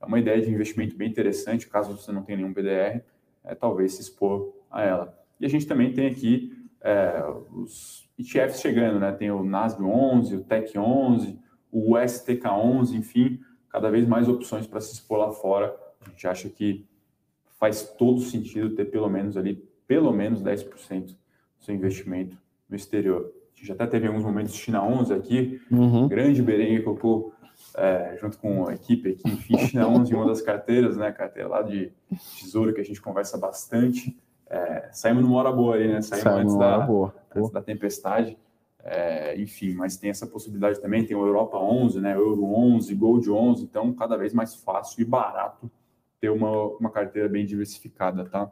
[0.00, 3.02] é uma ideia de investimento bem interessante, caso você não tenha nenhum BDR,
[3.44, 5.18] é, talvez se expor a ela.
[5.40, 9.12] E a gente também tem aqui é, os ETFs chegando, né?
[9.12, 11.38] Tem o NASB 11, o TEC 11,
[11.70, 15.74] o STK 11, enfim, cada vez mais opções para se expor lá fora.
[16.04, 16.86] A gente acha que
[17.62, 19.54] faz todo sentido ter pelo menos ali,
[19.86, 21.14] pelo menos 10% do
[21.60, 22.36] seu investimento
[22.68, 23.32] no exterior.
[23.54, 26.08] A gente até teve alguns momentos de China 11 aqui, uhum.
[26.08, 27.32] grande Berengue colocou
[27.76, 31.48] é, junto com a equipe aqui, enfim, China 11 em uma das carteiras, né, carteira
[31.48, 31.92] lá de
[32.40, 34.18] tesouro que a gente conversa bastante.
[34.50, 36.02] É, saímos numa hora boa aí, né?
[36.02, 37.14] Saímos, antes, da, boa.
[37.32, 38.36] antes da tempestade.
[38.82, 41.06] É, enfim, mas tem essa possibilidade também.
[41.06, 42.14] Tem o Europa 11, né?
[42.14, 43.62] Euro 11, Gold 11.
[43.62, 45.70] Então, cada vez mais fácil e barato
[46.22, 48.48] ter uma, uma carteira bem diversificada, tá?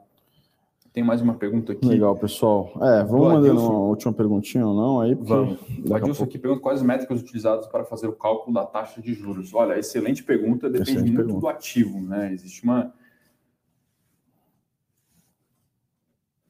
[0.92, 1.86] Tem mais uma pergunta aqui.
[1.86, 2.72] Legal, pessoal.
[2.82, 5.14] É, vamos mandar uma última perguntinha ou não aí?
[5.14, 5.60] Vamos.
[5.88, 9.54] O Adilson aqui pergunta quais métricas utilizadas para fazer o cálculo da taxa de juros.
[9.54, 11.40] Olha, excelente pergunta, depende excelente muito pergunta.
[11.40, 12.32] do ativo, né?
[12.32, 12.92] Existe uma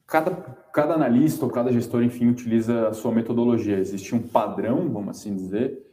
[0.07, 0.31] cada,
[0.73, 3.77] cada analista ou cada gestor, enfim, utiliza a sua metodologia.
[3.77, 5.87] Existe um padrão, vamos assim dizer,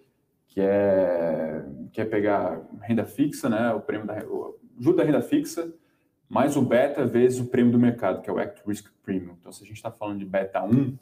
[0.47, 5.21] que é, que é pegar renda fixa, né, o prêmio da o juro da renda
[5.21, 5.73] fixa,
[6.29, 9.35] mais o beta vezes o prêmio do mercado, que é o Act Risk Premium.
[9.41, 10.97] Então, se a gente está falando de beta 1, a gente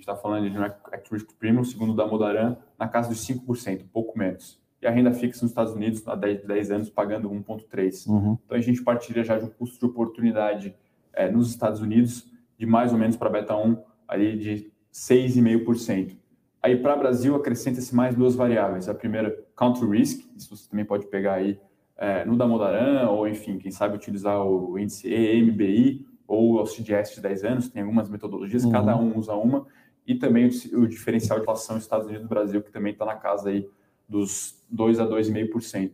[0.00, 3.82] está falando de um Act Risk Premium, segundo o da Modaran, na casa dos 5%,
[3.82, 4.60] um pouco menos.
[4.80, 8.08] E a renda fixa nos Estados Unidos, há 10, 10 anos, pagando 1,3%.
[8.08, 8.38] Uhum.
[8.44, 10.74] Então, a gente partilha já de um custo de oportunidade
[11.12, 13.76] é, nos Estados Unidos de mais ou menos para beta 1
[14.08, 16.16] ali de 6,5%.
[16.62, 18.88] Aí para Brasil acrescenta-se mais duas variáveis.
[18.88, 21.60] A primeira, country risk, isso você também pode pegar aí
[21.96, 27.20] é, no Damodaran, ou enfim, quem sabe utilizar o índice EMBI ou o CDS de
[27.20, 28.72] 10 anos, tem algumas metodologias, uhum.
[28.72, 29.66] cada um usa uma,
[30.06, 33.16] e também o, o diferencial de inflação Estados Unidos e Brasil, que também está na
[33.16, 33.68] casa aí
[34.08, 35.92] dos 2 a 2,5%.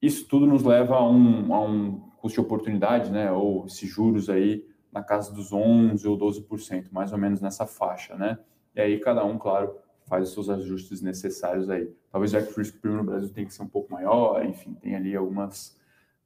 [0.00, 4.28] Isso tudo nos leva a um, a um custo de oportunidade, né, ou esses juros
[4.28, 8.38] aí na casa dos 11% ou 12%, mais ou menos nessa faixa, né?
[8.74, 9.74] E aí cada um, claro,
[10.06, 11.90] faz os seus ajustes necessários aí.
[12.10, 14.94] Talvez o Act Risk Premium no Brasil tenha que ser um pouco maior, enfim, tem
[14.94, 15.76] ali algumas,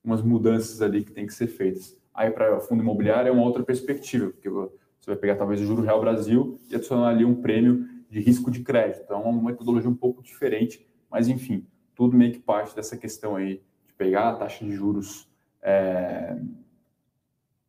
[0.02, 1.96] algumas mudanças ali que tem que ser feitas.
[2.12, 4.70] Aí para fundo imobiliário é uma outra perspectiva, porque você
[5.06, 8.60] vai pegar talvez o Juro Real Brasil e adicionar ali um prêmio de risco de
[8.62, 9.02] crédito.
[9.04, 13.36] Então é uma metodologia um pouco diferente, mas enfim, tudo meio que parte dessa questão
[13.36, 15.28] aí de pegar a taxa de juros
[15.62, 16.36] é,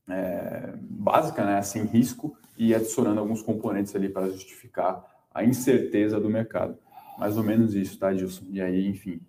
[0.10, 6.30] é, básica, né, sem risco, e adicionando alguns componentes ali para justificar a incerteza do
[6.30, 6.78] mercado.
[7.18, 8.46] Mais ou menos isso, tá, Gilson?
[8.50, 9.20] E aí, enfim,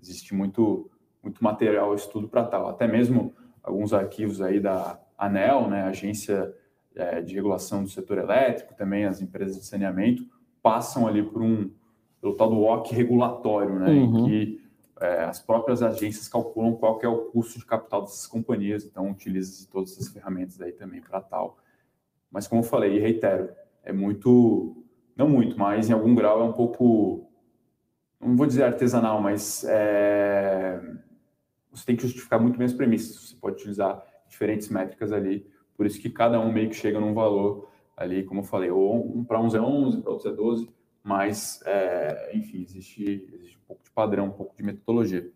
[0.00, 0.90] existe muito,
[1.22, 2.68] muito material, estudo para tal.
[2.68, 6.54] Até mesmo alguns arquivos aí da ANEL, né, Agência
[6.94, 10.26] é, de Regulação do Setor Elétrico, também as empresas de saneamento,
[10.62, 11.70] passam ali por um,
[12.20, 14.18] pelo tal do WOC regulatório, né, uhum.
[14.18, 14.62] em que
[15.00, 19.66] é, as próprias agências calculam qual é o custo de capital dessas companhias, então utiliza
[19.70, 21.58] todas essas ferramentas aí também para tal.
[22.30, 23.50] Mas como eu falei, e reitero,
[23.82, 24.81] é muito,
[25.16, 27.28] não muito, mas em algum grau é um pouco,
[28.20, 30.80] não vou dizer artesanal, mas é,
[31.70, 35.46] você tem que justificar muito bem as premissas, você pode utilizar diferentes métricas ali,
[35.76, 39.16] por isso que cada um meio que chega num valor ali, como eu falei, ou
[39.16, 40.68] um para uns é 11, para outros é 12,
[41.02, 45.28] mas, é, enfim, existe, existe um pouco de padrão, um pouco de metodologia.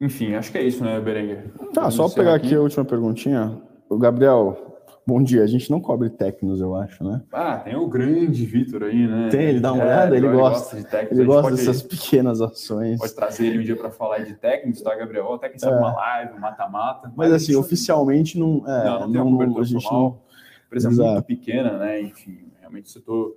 [0.00, 1.52] Enfim, acho que é isso, né, Berenguer?
[1.74, 2.46] Tá, só pegar aqui.
[2.46, 3.60] aqui a última perguntinha.
[3.88, 5.42] O Gabriel, Bom dia.
[5.42, 7.22] A gente não cobre técnicos, eu acho, né?
[7.32, 9.28] Ah, tem o grande Vitor aí, né?
[9.30, 10.76] Tem, ele dá uma é, olhada, ele, ele gosta.
[10.76, 11.18] de técnicos.
[11.18, 12.98] Ele gosta dessas pequenas ações.
[12.98, 15.32] Pode trazer ele um dia para falar de técnicos, tá, Gabriel?
[15.34, 15.78] Até quem sabe é.
[15.78, 17.12] uma live, mata-mata.
[17.16, 18.62] Mas, mas, assim, oficialmente não.
[18.66, 20.20] É, não, não, tem não, a gente não.
[20.66, 21.10] Empresa Exato.
[21.10, 22.00] muito pequena, né?
[22.00, 23.36] Enfim, realmente o setor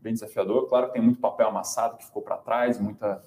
[0.00, 0.68] bem desafiador.
[0.68, 3.22] Claro que tem muito papel amassado que ficou para trás, muita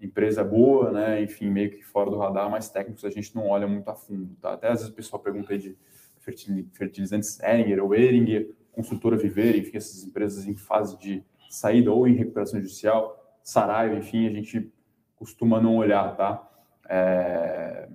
[0.00, 1.22] empresa boa, né?
[1.22, 4.36] Enfim, meio que fora do radar, mas técnicos a gente não olha muito a fundo,
[4.40, 4.52] tá?
[4.52, 5.76] Até às vezes o pessoal pergunta aí de
[6.18, 12.14] fertilizantes Eringer ou Eringer, consultora Viver, enfim, essas empresas em fase de saída ou em
[12.14, 14.70] recuperação judicial, Saraiva, enfim, a gente
[15.16, 16.48] costuma não olhar, tá?
[16.88, 17.88] É...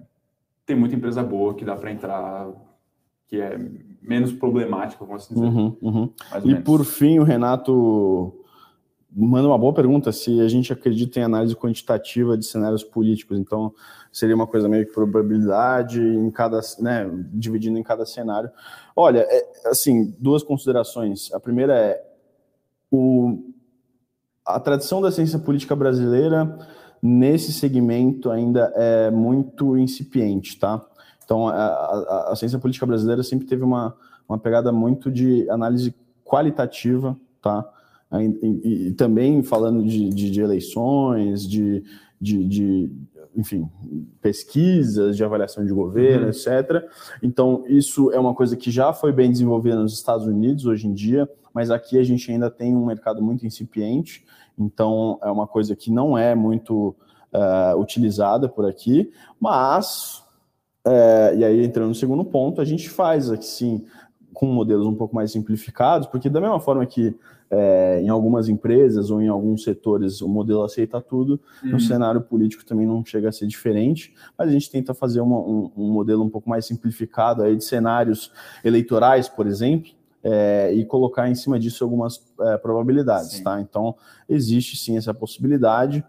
[0.66, 2.52] Tem muita empresa boa que dá para entrar,
[3.28, 3.58] que é
[4.02, 5.46] menos problemática, vamos assim dizer.
[5.46, 6.14] Uhum, uhum.
[6.46, 8.43] E por fim, o Renato
[9.16, 13.38] manda uma boa pergunta se a gente acredita em análise quantitativa de cenários políticos.
[13.38, 13.74] Então,
[14.12, 18.50] seria uma coisa meio que probabilidade em cada, né, dividindo em cada cenário.
[18.96, 21.32] Olha, é, assim, duas considerações.
[21.34, 22.04] A primeira é
[22.92, 23.52] o,
[24.46, 26.58] a tradição da ciência política brasileira
[27.02, 30.86] nesse segmento ainda é muito incipiente, tá?
[31.24, 33.96] Então, a, a, a ciência política brasileira sempre teve uma,
[34.28, 35.94] uma pegada muito de análise
[36.24, 37.68] qualitativa, tá?
[38.22, 41.84] E, e, também falando de, de, de eleições, de,
[42.20, 42.92] de,
[43.36, 43.68] enfim,
[44.22, 46.30] pesquisas de avaliação de governo, uhum.
[46.30, 46.88] etc.
[47.22, 50.94] Então, isso é uma coisa que já foi bem desenvolvida nos Estados Unidos hoje em
[50.94, 54.26] dia, mas aqui a gente ainda tem um mercado muito incipiente,
[54.58, 56.96] então é uma coisa que não é muito
[57.34, 60.24] uh, utilizada por aqui, mas,
[60.86, 63.86] uh, e aí entrando no segundo ponto, a gente faz aqui sim
[64.34, 67.16] com modelos um pouco mais simplificados, porque da mesma forma que
[67.50, 71.72] é, em algumas empresas ou em alguns setores o modelo aceita tudo, uhum.
[71.72, 75.38] no cenário político também não chega a ser diferente, mas a gente tenta fazer uma,
[75.38, 78.32] um, um, modelo um pouco mais simplificado aí de cenários
[78.64, 79.92] eleitorais, por exemplo,
[80.24, 83.44] é, e colocar em cima disso algumas é, probabilidades, sim.
[83.44, 83.60] tá?
[83.60, 83.96] Então,
[84.28, 86.04] existe sim essa possibilidade.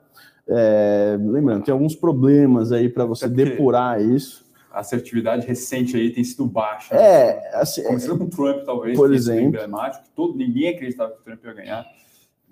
[0.46, 4.44] É, lembrando, tem alguns problemas aí para você depurar isso
[4.74, 6.94] a assertividade recente aí tem sido baixa.
[6.96, 7.50] É, né?
[7.54, 11.44] assim, começando com o Trump, talvez, por exemplo, emblemático, todo, ninguém acreditava que o Trump
[11.44, 11.86] ia ganhar.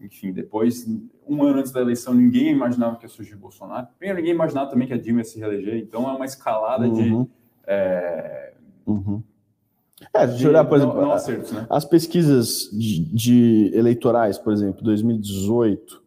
[0.01, 0.87] Enfim, depois,
[1.29, 3.89] um ano antes da eleição, ninguém imaginava que ia surgir Bolsonaro.
[3.99, 5.77] Primeiro, ninguém imaginava também que a Dilma ia se reeleger.
[5.77, 7.25] Então, é uma escalada uhum.
[7.25, 7.31] de.
[7.66, 8.53] É...
[8.87, 9.23] Uhum.
[10.14, 11.66] É, eu olhar, por exemplo, não, não acertos, né?
[11.70, 16.03] as pesquisas de, de, eleitorais, por exemplo, 2018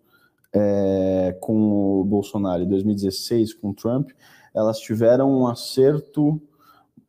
[0.54, 4.10] é, com o Bolsonaro e 2016 com o Trump,
[4.56, 6.42] elas tiveram um acerto,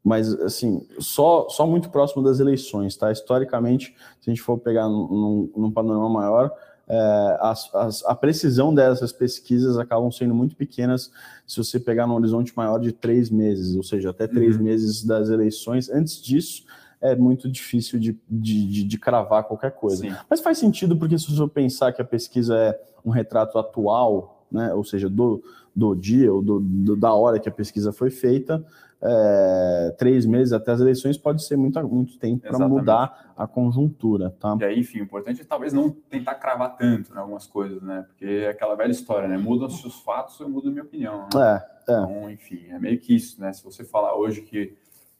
[0.02, 3.10] mas assim, só, só muito próximo das eleições, tá?
[3.12, 6.52] Historicamente, se a gente for pegar num, num panorama maior,
[6.88, 11.10] é, as, as, a precisão dessas pesquisas acabam sendo muito pequenas
[11.44, 14.62] se você pegar num horizonte maior de três meses, ou seja, até três uhum.
[14.62, 15.90] meses das eleições.
[15.90, 16.64] Antes disso,
[17.00, 20.02] é muito difícil de, de, de, de cravar qualquer coisa.
[20.02, 20.14] Sim.
[20.30, 24.72] Mas faz sentido porque se você pensar que a pesquisa é um retrato atual, né,
[24.72, 25.42] ou seja, do,
[25.76, 28.64] do dia ou do, do, da hora que a pesquisa foi feita,
[29.02, 34.34] é, três meses até as eleições pode ser muito, muito tempo para mudar a conjuntura,
[34.40, 34.56] tá?
[34.58, 38.06] E aí, enfim, o importante é talvez não tentar cravar tanto em algumas coisas, né?
[38.08, 39.36] Porque é aquela velha história, né?
[39.36, 41.28] Mudam-se os fatos, eu mudo a minha opinião.
[41.34, 41.62] Né?
[41.88, 42.00] É, é.
[42.00, 43.52] Então, enfim, é meio que isso, né?
[43.52, 44.74] Se você falar hoje que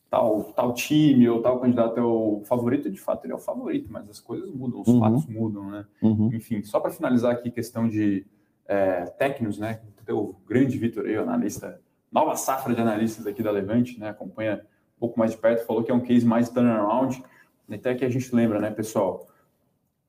[0.09, 3.93] tal, tal time ou tal candidato é o favorito, de fato ele é o favorito,
[3.93, 5.01] mas as coisas mudam, os uhum.
[5.01, 5.85] fatos mudam, né?
[6.01, 6.31] Uhum.
[6.33, 8.25] Enfim, só para finalizar aqui, questão de
[8.69, 9.81] é, técnicos, né?
[10.13, 11.81] o grande Vitor aí, analista,
[12.13, 14.11] nova safra de analistas aqui da Levante, né?
[14.11, 14.63] Acompanha
[14.97, 17.23] um pouco mais de perto, falou que é um case mais turnaround.
[17.71, 19.29] Até que a gente lembra, né, pessoal?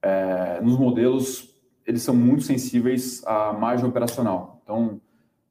[0.01, 1.55] É, nos modelos,
[1.85, 4.61] eles são muito sensíveis à margem operacional.
[4.63, 5.01] Então,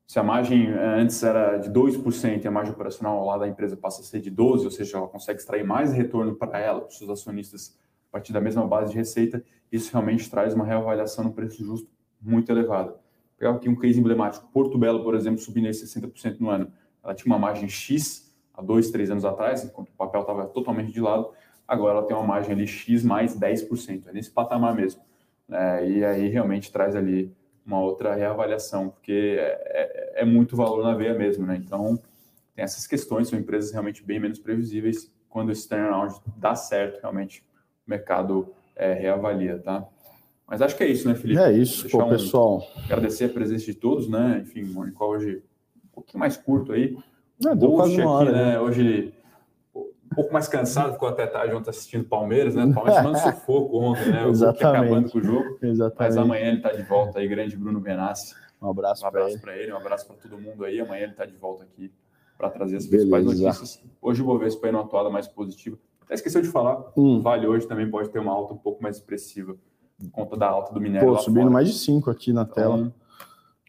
[0.07, 3.77] se a margem é, antes era de 2% e a margem operacional lá da empresa
[3.77, 6.89] passa a ser de 12%, ou seja, ela consegue extrair mais retorno para ela, para
[6.89, 7.77] os seus acionistas,
[8.09, 11.91] a partir da mesma base de receita, isso realmente traz uma reavaliação no preço justo
[12.27, 12.95] muito elevada
[13.39, 14.49] pegar aqui um case emblemático.
[14.53, 16.73] Porto Belo, por exemplo, subindo aí 60% no ano.
[17.03, 20.93] Ela tinha uma margem X há dois, três anos atrás, enquanto o papel estava totalmente
[20.93, 21.31] de lado.
[21.69, 25.03] Agora ela tem uma margem ali X mais 10%, é nesse patamar mesmo.
[25.51, 27.33] É, e aí realmente traz ali
[27.65, 31.57] uma outra reavaliação, porque é, é, é, muito valor na veia mesmo, né?
[31.57, 31.99] Então,
[32.55, 35.13] tem essas questões, são empresas realmente bem menos previsíveis.
[35.29, 37.45] Quando esse turnaround dá certo, realmente
[37.87, 39.87] o mercado é, reavalia, tá?
[40.49, 41.41] Mas acho que é isso, né, Felipe?
[41.41, 42.67] É isso, pô, um, pessoal.
[42.85, 44.43] Agradecer a presença de todos, né?
[44.43, 45.43] Enfim, o Monicol hoje
[45.85, 46.97] um pouquinho mais curto aí.
[47.45, 48.45] É, deu quase uma hora, aqui, né?
[48.53, 48.61] né?
[48.61, 49.13] Hoje
[49.75, 52.73] um pouco mais cansado, ficou até tarde ontem assistindo Palmeiras, né?
[52.73, 54.25] Palmeiras mandou sufoco ontem, né?
[54.25, 54.65] O Exatamente.
[54.65, 55.59] acabando com o jogo.
[55.61, 55.99] Exatamente.
[55.99, 58.35] Mas amanhã ele está de volta aí, grande Bruno Benassi.
[58.63, 59.65] Um abraço, um abraço para ele.
[59.65, 59.73] ele.
[59.73, 60.81] um abraço para todo mundo aí.
[60.81, 61.93] Amanhã ele está de volta aqui
[62.39, 63.11] para trazer as Beleza.
[63.11, 63.85] principais notícias.
[64.01, 65.77] Hoje o Bovespa aí numa atuada mais positiva.
[66.03, 67.21] Até esqueceu de falar, hum.
[67.21, 69.57] Vale hoje também pode ter uma alta um pouco mais expressiva,
[69.99, 71.09] por conta da alta do minério.
[71.09, 71.53] Pô, subindo fora.
[71.53, 72.93] mais de 5 aqui na então, tela.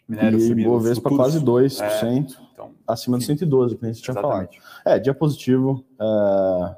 [0.07, 4.13] Minério e Bovespa quase 2%, é, então, acima enfim, de 112, que nem você tinha
[4.13, 4.49] falado.
[4.85, 5.83] É, dia positivo.
[5.99, 6.75] É...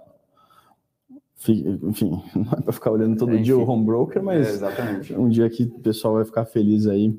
[1.83, 5.29] Enfim, não é para ficar olhando todo é, dia o home broker, mas é, um
[5.29, 7.17] dia que o pessoal vai ficar feliz aí.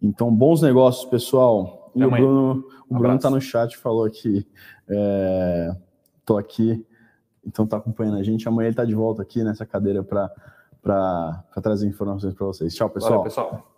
[0.00, 1.90] Então, bons negócios, pessoal.
[1.94, 4.46] E o Bruno, o um Bruno tá no chat, falou que
[4.88, 5.74] é,
[6.24, 6.84] tô aqui,
[7.44, 8.46] então tá acompanhando a gente.
[8.46, 10.04] Amanhã ele tá de volta aqui nessa cadeira
[10.86, 12.74] para trazer informações para vocês.
[12.74, 13.12] Tchau, pessoal.
[13.12, 13.75] Valeu, pessoal.